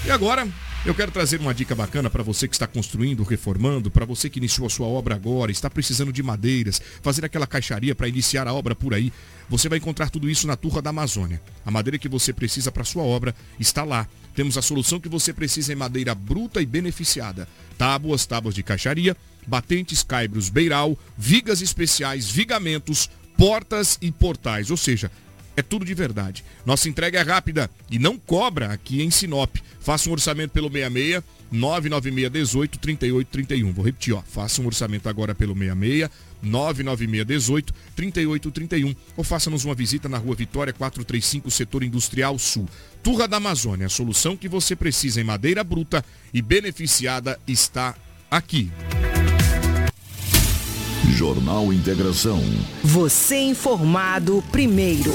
[0.05, 0.47] E agora,
[0.85, 4.39] eu quero trazer uma dica bacana para você que está construindo, reformando, para você que
[4.39, 8.53] iniciou a sua obra agora, está precisando de madeiras, fazer aquela caixaria para iniciar a
[8.53, 9.13] obra por aí.
[9.49, 11.41] Você vai encontrar tudo isso na Turra da Amazônia.
[11.65, 14.07] A madeira que você precisa para sua obra está lá.
[14.35, 17.49] Temos a solução que você precisa em madeira bruta e beneficiada.
[17.79, 19.17] Tábuas, tábuas de caixaria,
[19.47, 24.71] batentes, caibros, beiral, vigas especiais, vigamentos, portas e portais.
[24.71, 25.11] Ou seja,
[25.57, 26.45] é tudo de verdade.
[26.67, 29.57] Nossa entrega é rápida e não cobra aqui em Sinop.
[29.81, 31.23] Faça um orçamento pelo 66
[31.53, 33.73] 996 18 38 31.
[33.73, 34.23] Vou repetir, ó.
[34.23, 36.11] Faça um orçamento agora pelo 66
[36.43, 42.69] 996 18 38 31 ou faça-nos uma visita na Rua Vitória 435, Setor Industrial Sul.
[43.05, 46.03] Turra da Amazônia, a solução que você precisa em madeira bruta
[46.33, 47.95] e beneficiada está
[48.31, 48.73] aqui.
[51.11, 52.41] Jornal Integração.
[52.83, 55.13] Você informado primeiro.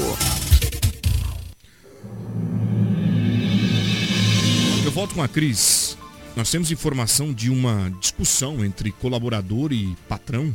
[4.84, 5.98] Eu volto com a Cris.
[6.36, 10.54] Nós temos informação de uma discussão entre colaborador e patrão.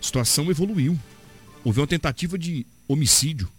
[0.00, 0.98] A situação evoluiu.
[1.62, 3.50] Houve uma tentativa de homicídio.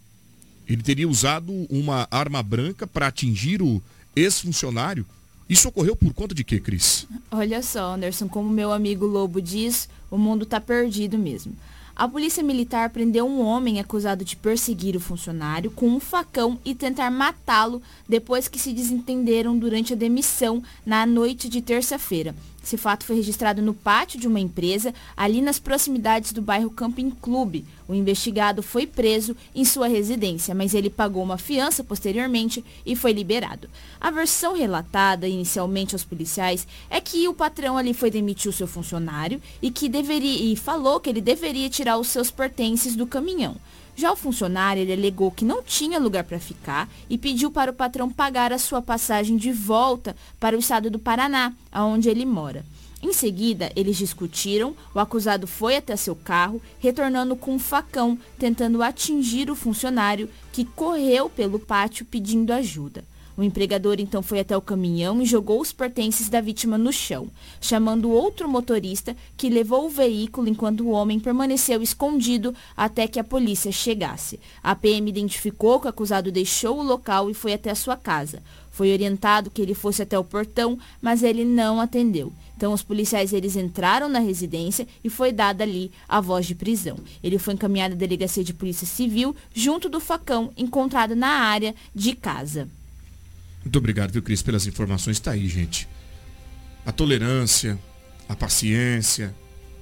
[0.68, 3.82] Ele teria usado uma arma branca para atingir o
[4.14, 5.06] ex-funcionário.
[5.48, 7.06] Isso ocorreu por conta de quê, Cris?
[7.30, 11.54] Olha só, Anderson, como meu amigo Lobo diz, o mundo está perdido mesmo.
[11.94, 16.74] A polícia militar prendeu um homem acusado de perseguir o funcionário com um facão e
[16.74, 22.34] tentar matá-lo depois que se desentenderam durante a demissão na noite de terça-feira.
[22.66, 27.10] Esse fato foi registrado no pátio de uma empresa, ali nas proximidades do bairro Camping
[27.10, 27.64] Clube.
[27.86, 33.12] O investigado foi preso em sua residência, mas ele pagou uma fiança posteriormente e foi
[33.12, 33.70] liberado.
[34.00, 38.66] A versão relatada inicialmente aos policiais é que o patrão ali foi demitir o seu
[38.66, 43.54] funcionário e que deveria e falou que ele deveria tirar os seus pertences do caminhão.
[43.98, 47.74] Já o funcionário ele alegou que não tinha lugar para ficar e pediu para o
[47.74, 52.62] patrão pagar a sua passagem de volta para o estado do Paraná, aonde ele mora.
[53.02, 58.82] Em seguida, eles discutiram, o acusado foi até seu carro, retornando com um facão, tentando
[58.82, 63.02] atingir o funcionário, que correu pelo pátio pedindo ajuda.
[63.36, 67.28] O empregador então foi até o caminhão e jogou os pertences da vítima no chão,
[67.60, 73.24] chamando outro motorista que levou o veículo enquanto o homem permaneceu escondido até que a
[73.24, 74.40] polícia chegasse.
[74.62, 78.42] A PM identificou que o acusado deixou o local e foi até a sua casa.
[78.70, 82.32] Foi orientado que ele fosse até o portão, mas ele não atendeu.
[82.56, 86.96] Então os policiais eles entraram na residência e foi dada ali a voz de prisão.
[87.22, 92.14] Ele foi encaminhado à delegacia de polícia civil junto do facão encontrado na área de
[92.14, 92.68] casa.
[93.66, 95.16] Muito obrigado, viu, Cris, pelas informações.
[95.16, 95.88] Está aí, gente.
[96.84, 97.76] A tolerância,
[98.28, 99.34] a paciência,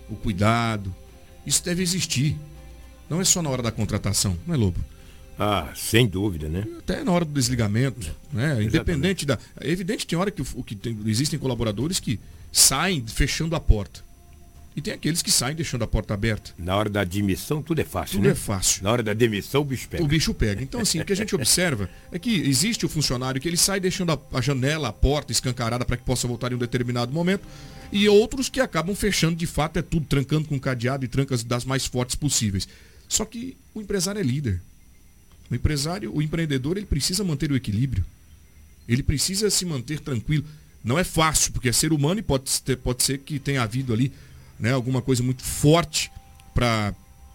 [0.08, 0.94] o cuidado,
[1.44, 2.34] isso deve existir.
[3.10, 4.82] Não é só na hora da contratação, não é, Lobo?
[5.38, 6.66] Ah, sem dúvida, né?
[6.78, 8.62] Até na hora do desligamento, né?
[8.62, 9.38] Independente da.
[9.60, 12.18] É evidente que tem hora que, o, que tem, existem colaboradores que
[12.50, 14.00] saem fechando a porta.
[14.76, 16.52] E tem aqueles que saem deixando a porta aberta.
[16.58, 18.32] Na hora da admissão, tudo é fácil, tudo né?
[18.32, 18.82] é fácil.
[18.82, 20.02] Na hora da demissão, o bicho pega.
[20.02, 20.60] O bicho pega.
[20.62, 23.78] Então, assim, o que a gente observa é que existe o funcionário que ele sai
[23.78, 27.46] deixando a, a janela, a porta escancarada para que possa voltar em um determinado momento.
[27.92, 31.64] E outros que acabam fechando, de fato, é tudo, trancando com cadeado e trancas das
[31.64, 32.66] mais fortes possíveis.
[33.08, 34.60] Só que o empresário é líder.
[35.48, 38.04] O empresário, o empreendedor, ele precisa manter o equilíbrio.
[38.88, 40.44] Ele precisa se manter tranquilo.
[40.82, 43.92] Não é fácil, porque é ser humano e pode, ter, pode ser que tenha havido
[43.92, 44.12] ali
[44.64, 46.10] né, alguma coisa muito forte
[46.54, 46.94] para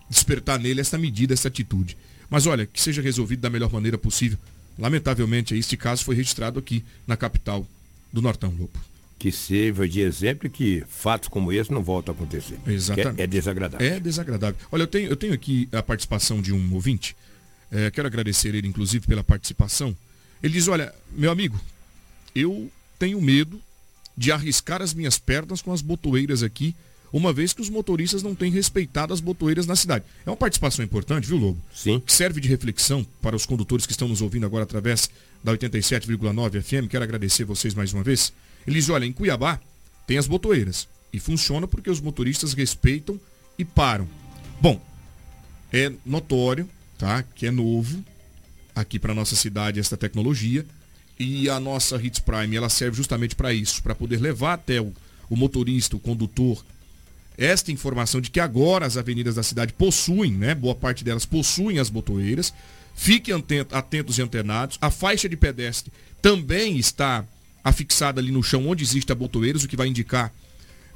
[0.10, 1.96] despertar nele essa medida, essa atitude.
[2.28, 4.36] Mas olha, que seja resolvido da melhor maneira possível.
[4.80, 7.68] Lamentavelmente, este caso foi registrado aqui na capital
[8.12, 8.80] do Nortão, Lobo.
[9.20, 12.58] Que sirva de exemplo que fatos como esse não voltam a acontecer.
[12.66, 13.20] Exatamente.
[13.20, 13.88] É, é, desagradável.
[13.88, 14.60] É desagradável.
[14.72, 17.16] Olha, eu tenho, eu tenho aqui a participação de um ouvinte.
[17.72, 19.96] É, quero agradecer ele, inclusive, pela participação.
[20.42, 21.62] Ele diz, olha, meu amigo,
[22.34, 23.62] eu tenho medo
[24.18, 26.76] de arriscar as minhas pernas com as botoeiras aqui
[27.12, 30.06] uma vez que os motoristas não têm respeitado as botoeiras na cidade.
[30.26, 31.62] É uma participação importante, viu, Lobo?
[31.74, 32.00] Sim.
[32.00, 35.10] Que serve de reflexão para os condutores que estão nos ouvindo agora através
[35.44, 36.90] da 87,9 FM.
[36.90, 38.34] Quero agradecer vocês mais uma vez.
[38.68, 39.60] Eles olha, em Cuiabá
[40.06, 40.88] tem as botoeiras.
[41.12, 43.20] E funciona porque os motoristas respeitam
[43.58, 44.08] e param.
[44.62, 44.80] Bom,
[45.72, 47.24] é notório, tá?
[47.24, 48.04] Que é novo
[48.76, 50.66] aqui para nossa cidade esta tecnologia.
[51.18, 54.94] E a nossa Hits Prime, ela serve justamente para isso, para poder levar até o,
[55.30, 56.64] o motorista, o condutor,
[57.40, 61.80] esta informação de que agora as avenidas da cidade possuem, né, boa parte delas possuem
[61.80, 62.54] as botoeiras.
[62.94, 63.34] Fiquem
[63.72, 64.78] atentos e antenados.
[64.82, 65.90] A faixa de pedestre
[66.22, 67.26] também está
[67.64, 70.34] afixada ali no chão onde existe a botoeiras, o que vai indicar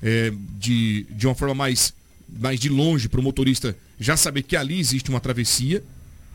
[0.02, 1.94] é, de, de uma forma mais,
[2.28, 5.82] mais de longe para o motorista já saber que ali existe uma travessia.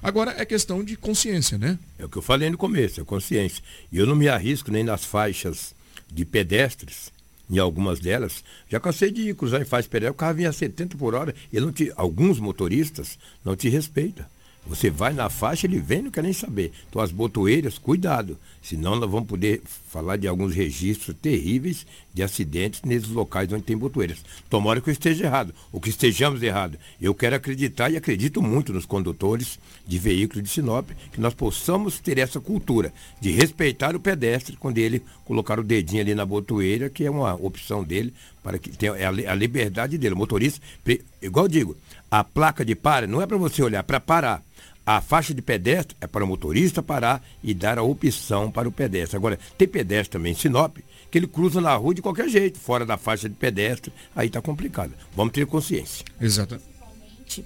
[0.02, 1.78] Agora é questão de consciência, né?
[1.98, 3.62] É o que eu falei no começo, é consciência.
[3.92, 5.74] E eu não me arrisco nem nas faixas
[6.11, 7.12] de pedestres
[7.51, 10.96] em algumas delas, já cansei de cruzar em faixa pedágio, o carro vinha a 70
[10.96, 14.26] por hora, e não te, alguns motoristas não te respeitam.
[14.68, 16.72] Você vai na faixa, ele vem, não quer nem saber.
[16.88, 22.82] Então as botoeiras, cuidado, senão nós vamos poder falar de alguns registros terríveis de acidentes
[22.82, 24.22] nesses locais onde tem botoeiras.
[24.50, 26.78] Tomara que eu esteja errado, ou que estejamos errados.
[27.00, 31.98] Eu quero acreditar e acredito muito nos condutores de veículos de Sinop, que nós possamos
[31.98, 36.90] ter essa cultura de respeitar o pedestre quando ele colocar o dedinho ali na botoeira,
[36.90, 38.12] que é uma opção dele,
[38.42, 40.14] para que tenha é a liberdade dele.
[40.14, 40.60] O motorista,
[41.22, 41.76] igual eu digo,
[42.10, 44.42] a placa de para não é para você olhar, é para parar.
[44.91, 48.72] A faixa de pedestre é para o motorista parar e dar a opção para o
[48.72, 49.18] pedestre.
[49.18, 50.78] Agora, tem pedestre também em Sinop,
[51.11, 54.41] que ele cruza na rua de qualquer jeito, fora da faixa de pedestre, aí está
[54.41, 54.95] complicado.
[55.14, 56.07] Vamos ter consciência.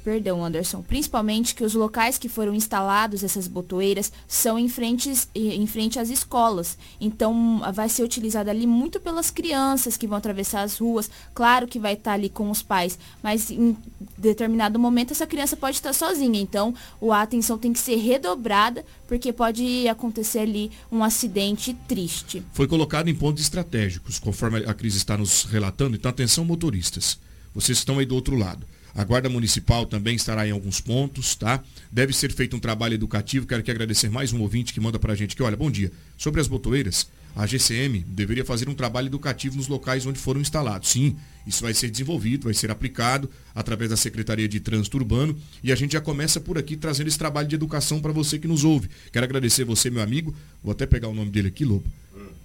[0.05, 5.67] Perdão, Anderson, principalmente que os locais que foram instalados essas botoeiras são em frente, em
[5.67, 6.79] frente às escolas.
[7.01, 11.11] Então, vai ser utilizada ali muito pelas crianças que vão atravessar as ruas.
[11.35, 13.77] Claro que vai estar ali com os pais, mas em
[14.17, 16.41] determinado momento essa criança pode estar sozinha.
[16.41, 16.75] Então,
[17.11, 22.43] a atenção tem que ser redobrada, porque pode acontecer ali um acidente triste.
[22.53, 25.97] Foi colocado em pontos estratégicos, conforme a crise está nos relatando.
[25.97, 27.19] Então, atenção, motoristas.
[27.55, 28.67] Vocês estão aí do outro lado.
[28.95, 31.63] A Guarda Municipal também estará em alguns pontos, tá?
[31.91, 33.47] Deve ser feito um trabalho educativo.
[33.47, 35.91] Quero aqui agradecer mais um ouvinte que manda para a gente que, olha, bom dia.
[36.19, 40.91] Sobre as botoeiras, a GCM deveria fazer um trabalho educativo nos locais onde foram instalados.
[40.91, 41.17] Sim,
[41.47, 45.75] isso vai ser desenvolvido, vai ser aplicado através da Secretaria de Trânsito Urbano e a
[45.75, 48.91] gente já começa por aqui trazendo esse trabalho de educação para você que nos ouve.
[49.11, 50.35] Quero agradecer você, meu amigo.
[50.63, 51.91] Vou até pegar o nome dele aqui, Lobo.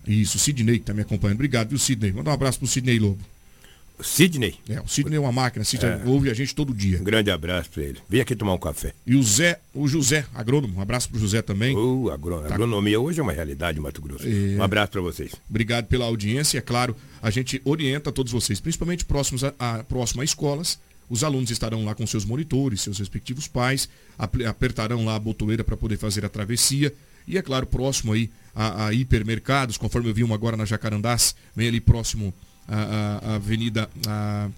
[0.08, 1.36] Isso, Sidney, que está me acompanhando.
[1.36, 2.14] Obrigado, viu, Sidney?
[2.14, 3.22] Manda um abraço pro Sidney Lobo.
[4.00, 4.56] Sidney.
[4.70, 6.02] É, o Sidney é uma máquina, Sidney é.
[6.06, 7.00] ouve a gente todo dia.
[7.00, 8.00] Um grande abraço para ele.
[8.08, 8.93] Vem aqui tomar um café.
[9.06, 11.76] E o Zé, o José, agrônomo, um abraço pro José também.
[11.76, 12.39] Uh, agro...
[12.41, 12.54] tá.
[12.54, 14.28] agronomia hoje é uma realidade em Mato Grosso.
[14.28, 14.58] É...
[14.58, 15.34] Um abraço para vocês.
[15.50, 20.22] Obrigado pela audiência, é claro, a gente orienta todos vocês, principalmente próximos a, a, próximo
[20.22, 20.80] a escolas.
[21.10, 23.88] Os alunos estarão lá com seus monitores, seus respectivos pais,
[24.18, 26.93] apertarão lá a botoeira para poder fazer a travessia.
[27.26, 31.36] E é claro, próximo aí a, a hipermercados, conforme eu vi um agora na Jacarandás,
[31.56, 32.34] vem ali próximo
[32.68, 33.89] à, avenida.
[34.07, 34.49] A,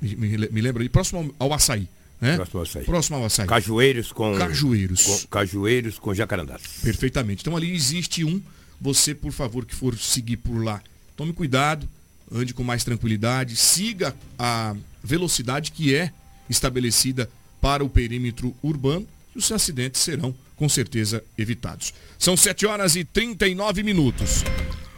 [0.00, 1.88] me, me lembro ali, próximo ao, açaí.
[2.20, 2.36] Né?
[2.36, 2.84] Próximo ao açaí.
[2.84, 3.46] Próximo ao açaí.
[3.46, 4.36] Cajueiros com.
[4.36, 5.02] Cajueiros.
[5.02, 6.62] Com, cajueiros com jacarandás.
[6.82, 7.42] Perfeitamente.
[7.42, 8.40] Então ali existe um.
[8.80, 10.82] Você, por favor, que for seguir por lá,
[11.16, 11.88] tome cuidado,
[12.30, 16.12] ande com mais tranquilidade, siga a velocidade que é
[16.48, 21.92] estabelecida para o perímetro urbano e os acidentes serão com certeza evitados.
[22.18, 24.42] São 7 horas e 39 minutos.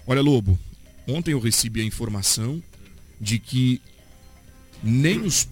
[0.07, 0.59] Olha, Lobo,
[1.09, 2.63] ontem eu recebi a informação
[3.21, 3.81] de que
[4.83, 5.49] nem os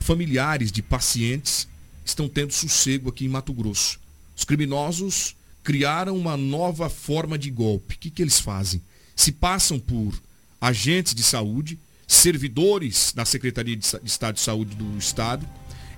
[0.00, 1.68] familiares de pacientes
[2.04, 4.00] estão tendo sossego aqui em Mato Grosso.
[4.36, 7.94] Os criminosos criaram uma nova forma de golpe.
[7.94, 8.82] O que, que eles fazem?
[9.14, 10.20] Se passam por
[10.60, 15.48] agentes de saúde, servidores da Secretaria de Estado de Saúde do Estado,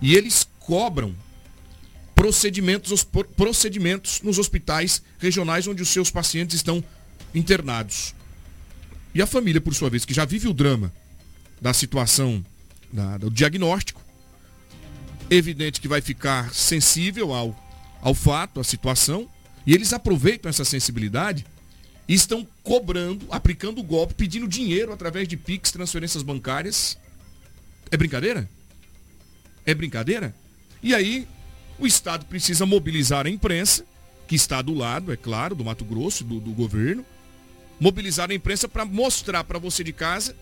[0.01, 1.15] e eles cobram
[2.15, 3.05] procedimentos,
[3.37, 6.83] procedimentos nos hospitais regionais onde os seus pacientes estão
[7.35, 8.16] internados.
[9.17, 10.93] E a família, por sua vez, que já vive o drama
[11.59, 12.45] da situação,
[12.93, 13.99] da, do diagnóstico,
[15.31, 17.59] evidente que vai ficar sensível ao,
[18.03, 19.27] ao fato, à situação,
[19.67, 21.47] e eles aproveitam essa sensibilidade
[22.07, 26.99] e estão cobrando, aplicando o golpe, pedindo dinheiro através de PIX, transferências bancárias.
[27.91, 28.47] É brincadeira?
[29.65, 30.35] É brincadeira?
[30.83, 31.27] E aí,
[31.79, 33.83] o Estado precisa mobilizar a imprensa,
[34.29, 37.03] que está do lado, é claro, do Mato Grosso, do, do governo,
[37.81, 40.37] mobilizar a imprensa para mostrar para você de casa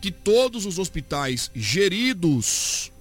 [0.00, 2.92] que todos os hospitais geridos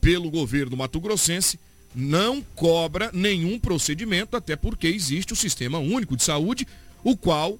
[0.00, 1.58] pelo governo Mato Grossense
[1.94, 6.66] não cobra nenhum procedimento, até porque existe o Sistema Único de Saúde,
[7.02, 7.58] o qual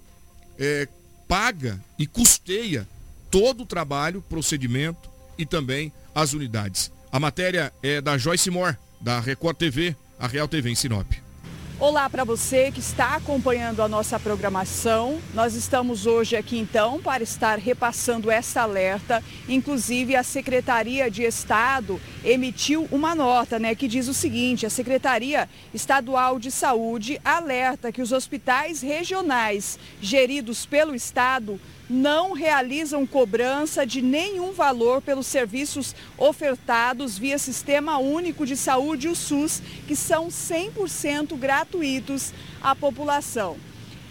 [0.59, 0.87] é,
[1.27, 2.87] paga e custeia
[3.31, 6.93] todo o trabalho, procedimento e também as unidades.
[7.11, 11.26] A matéria é da Joyce Moore, da Record TV, a Real TV em Sinop.
[11.79, 15.21] Olá para você que está acompanhando a nossa programação.
[15.35, 19.23] Nós estamos hoje aqui então para estar repassando essa alerta.
[19.47, 25.51] Inclusive a Secretaria de Estado emitiu uma nota, né, que diz o seguinte: a Secretaria
[25.75, 34.03] Estadual de Saúde alerta que os hospitais regionais geridos pelo Estado não realizam cobrança de
[34.03, 41.37] nenhum valor pelos serviços ofertados via Sistema Único de Saúde, o SUS, que são 100%
[41.37, 43.57] gratuitos à população.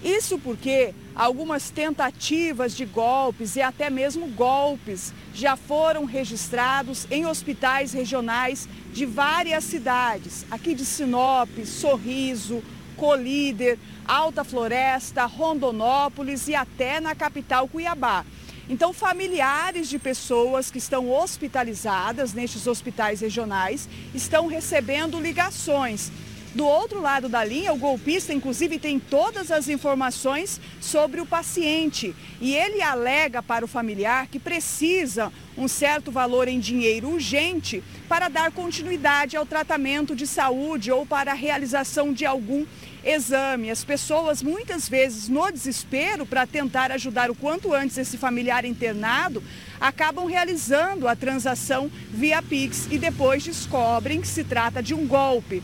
[0.04, 7.92] Isso porque algumas tentativas de golpes e até mesmo golpes já foram registrados em hospitais
[7.92, 12.62] regionais de várias cidades, aqui de Sinop, Sorriso,
[12.96, 13.78] Colíder,
[14.08, 18.26] Alta Floresta, Rondonópolis e até na capital Cuiabá.
[18.68, 26.12] Então, familiares de pessoas que estão hospitalizadas nestes hospitais regionais estão recebendo ligações
[26.56, 32.16] Do outro lado da linha, o golpista, inclusive, tem todas as informações sobre o paciente.
[32.40, 38.30] E ele alega para o familiar que precisa um certo valor em dinheiro urgente para
[38.30, 42.66] dar continuidade ao tratamento de saúde ou para a realização de algum
[43.06, 43.70] exame.
[43.70, 49.44] As pessoas, muitas vezes, no desespero, para tentar ajudar o quanto antes esse familiar internado,
[49.80, 55.62] acabam realizando a transação via Pix e depois descobrem que se trata de um golpe.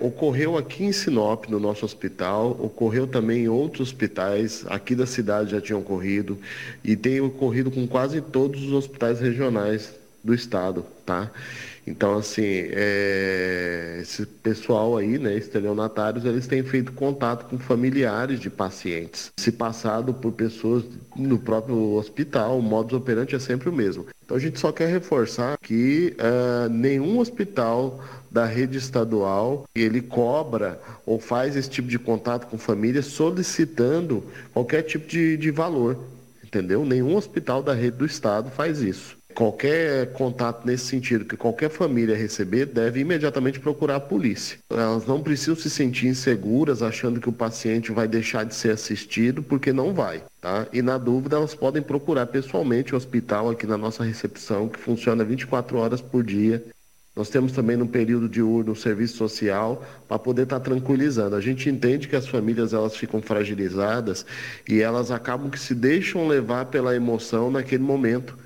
[0.00, 5.50] Ocorreu aqui em Sinop, no nosso hospital, ocorreu também em outros hospitais, aqui da cidade
[5.50, 6.38] já tinha ocorrido,
[6.82, 9.92] e tem ocorrido com quase todos os hospitais regionais
[10.24, 11.30] do estado, tá?
[11.90, 13.98] Então, assim, é...
[14.00, 20.14] esse pessoal aí, né, estelionatários, eles têm feito contato com familiares de pacientes, se passado
[20.14, 20.84] por pessoas
[21.16, 24.06] no próprio hospital, o modus operandi é sempre o mesmo.
[24.24, 30.80] Então, a gente só quer reforçar que uh, nenhum hospital da rede estadual, ele cobra
[31.04, 34.22] ou faz esse tipo de contato com família solicitando
[34.52, 35.98] qualquer tipo de, de valor,
[36.44, 36.84] entendeu?
[36.84, 39.19] Nenhum hospital da rede do estado faz isso.
[39.40, 44.58] Qualquer contato nesse sentido que qualquer família receber deve imediatamente procurar a polícia.
[44.68, 49.42] Elas não precisam se sentir inseguras achando que o paciente vai deixar de ser assistido,
[49.42, 50.22] porque não vai.
[50.42, 50.66] Tá?
[50.74, 55.24] E na dúvida, elas podem procurar pessoalmente o hospital aqui na nossa recepção, que funciona
[55.24, 56.62] 24 horas por dia.
[57.16, 61.34] Nós temos também no período diurno o serviço social para poder estar tá tranquilizando.
[61.34, 64.26] A gente entende que as famílias elas ficam fragilizadas
[64.68, 68.36] e elas acabam que se deixam levar pela emoção naquele momento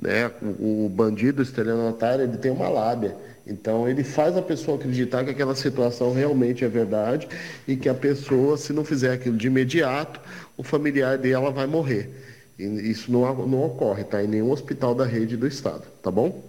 [0.00, 0.30] né?
[0.42, 3.16] O, o bandido estelionatário ele tem uma lábia.
[3.46, 7.28] Então ele faz a pessoa acreditar que aquela situação realmente é verdade
[7.68, 10.20] e que a pessoa, se não fizer aquilo de imediato,
[10.56, 12.10] o familiar dela vai morrer.
[12.58, 14.22] E isso não, não ocorre, tá?
[14.22, 16.44] Em nenhum hospital da rede do estado, tá bom?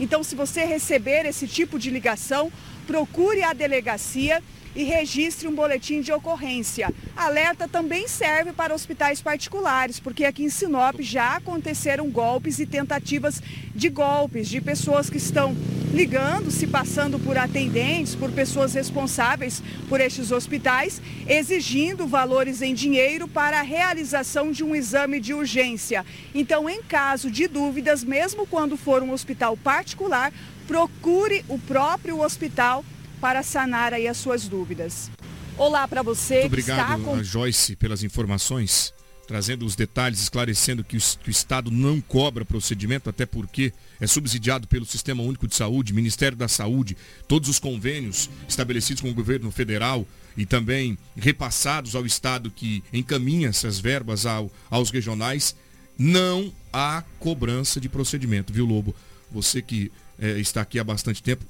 [0.00, 2.50] Então, se você receber esse tipo de ligação,
[2.86, 4.42] procure a delegacia
[4.76, 6.92] e registre um boletim de ocorrência.
[7.16, 13.42] Alerta também serve para hospitais particulares, porque aqui em Sinop já aconteceram golpes e tentativas
[13.74, 15.56] de golpes de pessoas que estão
[15.94, 23.26] ligando, se passando por atendentes, por pessoas responsáveis por estes hospitais, exigindo valores em dinheiro
[23.26, 26.04] para a realização de um exame de urgência.
[26.34, 30.32] Então, em caso de dúvidas, mesmo quando for um hospital particular,
[30.66, 32.84] procure o próprio hospital
[33.20, 35.10] para sanar aí as suas dúvidas.
[35.56, 36.40] Olá para você.
[36.40, 37.22] Muito obrigado, com...
[37.22, 38.92] Joyce, pelas informações,
[39.26, 44.06] trazendo os detalhes, esclarecendo que o, que o Estado não cobra procedimento, até porque é
[44.06, 46.96] subsidiado pelo Sistema Único de Saúde, Ministério da Saúde,
[47.26, 50.06] todos os convênios estabelecidos com o governo federal
[50.36, 55.56] e também repassados ao Estado que encaminha essas verbas ao, aos regionais,
[55.98, 58.94] não há cobrança de procedimento, viu, Lobo?
[59.32, 61.44] Você que é, está aqui há bastante tempo,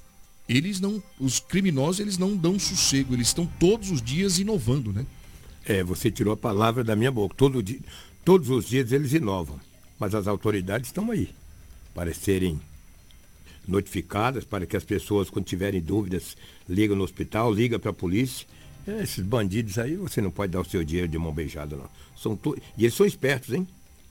[0.48, 5.04] eles não, os criminosos, eles não dão sossego, eles estão todos os dias inovando, né?
[5.64, 7.34] É, você tirou a palavra da minha boca.
[7.36, 7.80] Todo dia,
[8.24, 9.60] todos os dias eles inovam,
[9.98, 11.30] mas as autoridades estão aí
[11.92, 12.60] para serem
[13.66, 16.36] notificadas, para que as pessoas, quando tiverem dúvidas,
[16.68, 18.46] ligam no hospital, ligam para a polícia.
[18.86, 21.90] É, esses bandidos aí, você não pode dar o seu dinheiro de mão beijada, não.
[22.16, 22.56] São to...
[22.78, 23.66] E eles são espertos, hein?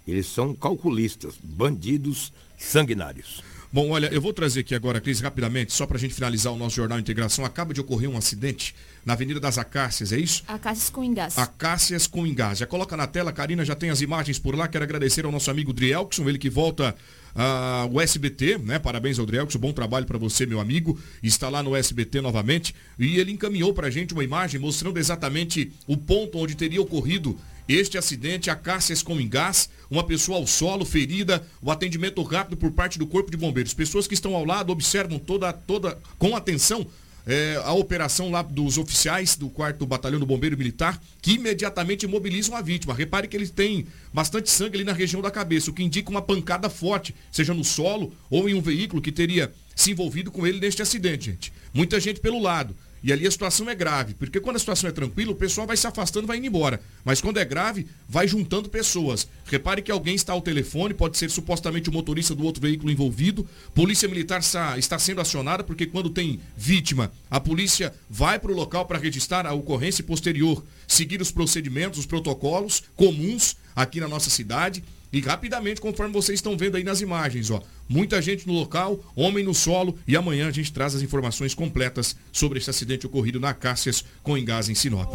[0.06, 3.42] Eles são calculistas, bandidos sanguinários.
[3.76, 6.56] Bom, olha, eu vou trazer aqui agora, Cris, rapidamente, só para a gente finalizar o
[6.56, 7.44] nosso Jornal Integração.
[7.44, 8.74] Acaba de ocorrer um acidente
[9.06, 10.46] na Avenida das Acácias, é isso?
[10.48, 11.38] Acácias com Ingás.
[11.38, 12.60] Acácias com Ingás.
[12.60, 14.66] Já coloca na tela, Karina já tem as imagens por lá.
[14.70, 16.96] Quero agradecer ao nosso amigo Drielkson, ele que volta
[17.36, 18.80] uh, o SBT, né?
[18.80, 20.98] Parabéns ao Drielkson, bom trabalho para você, meu amigo.
[21.22, 22.74] Está lá no SBT novamente.
[22.98, 27.38] E ele encaminhou para a gente uma imagem mostrando exatamente o ponto onde teria ocorrido
[27.68, 32.72] este acidente, a Cássias com Engás, uma pessoa ao solo, ferida, o atendimento rápido por
[32.72, 33.74] parte do Corpo de Bombeiros.
[33.74, 36.86] Pessoas que estão ao lado observam toda, toda com atenção
[37.28, 42.56] é, a operação lá dos oficiais do 4 Batalhão do Bombeiro Militar, que imediatamente imobilizam
[42.56, 42.94] a vítima.
[42.94, 46.22] Repare que ele tem bastante sangue ali na região da cabeça, o que indica uma
[46.22, 50.60] pancada forte, seja no solo ou em um veículo que teria se envolvido com ele
[50.60, 51.52] neste acidente, gente.
[51.74, 52.76] Muita gente pelo lado.
[53.06, 55.78] E ali a situação é grave, porque quando a situação é tranquila, o pessoal vai
[55.78, 56.82] se afastando, vai indo embora.
[57.04, 59.28] Mas quando é grave, vai juntando pessoas.
[59.46, 63.48] Repare que alguém está ao telefone, pode ser supostamente o motorista do outro veículo envolvido.
[63.76, 64.42] Polícia Militar
[64.76, 69.46] está sendo acionada, porque quando tem vítima, a polícia vai para o local para registrar
[69.46, 74.84] a ocorrência posterior, seguir os procedimentos, os protocolos comuns aqui na nossa cidade.
[75.14, 79.44] E rapidamente, conforme vocês estão vendo aí nas imagens, ó, muita gente no local, homem
[79.44, 83.54] no solo, e amanhã a gente traz as informações completas sobre esse acidente ocorrido na
[83.54, 85.12] Cássias com Engás em Sinop.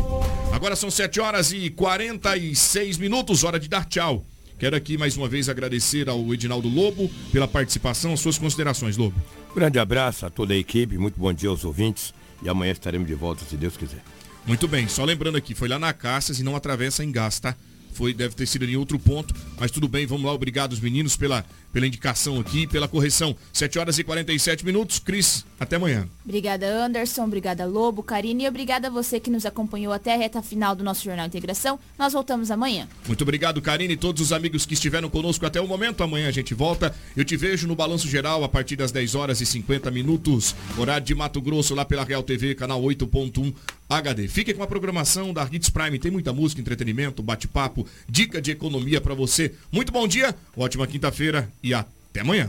[0.52, 4.24] Agora são 7 horas e 46 minutos, hora de dar tchau.
[4.58, 9.16] Quero aqui mais uma vez agradecer ao Edinaldo Lobo pela participação, as suas considerações, Lobo.
[9.54, 12.12] Grande abraço a toda a equipe, muito bom dia aos ouvintes.
[12.42, 14.02] e amanhã estaremos de volta, se Deus quiser.
[14.46, 17.56] Muito bem, só lembrando aqui, foi lá na Caças e não atravessa em gás, tá?
[17.92, 21.16] Foi, deve ter sido em outro ponto, mas tudo bem, vamos lá, obrigado os meninos
[21.16, 23.36] pela, pela indicação aqui, pela correção.
[23.52, 26.08] 7 horas e 47 minutos, Cris, até amanhã.
[26.24, 30.42] Obrigada Anderson, obrigada Lobo, Karine e obrigada a você que nos acompanhou até a reta
[30.42, 31.78] final do nosso Jornal Integração.
[31.98, 32.88] Nós voltamos amanhã.
[33.06, 36.02] Muito obrigado, Karine, e todos os amigos que estiveram conosco até o momento.
[36.02, 36.94] Amanhã a gente volta.
[37.16, 41.06] Eu te vejo no Balanço Geral a partir das 10 horas e 50 minutos, horário
[41.06, 43.54] de Mato Grosso, lá pela Real TV, canal 8.1
[43.88, 44.28] HD.
[44.28, 45.98] Fique com a programação da Hits Prime.
[45.98, 49.52] Tem muita música, entretenimento, bate-papo, dica de economia para você.
[49.72, 52.48] Muito bom dia, ótima quinta-feira e até amanhã.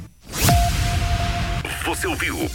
[1.86, 2.50] Você ouviu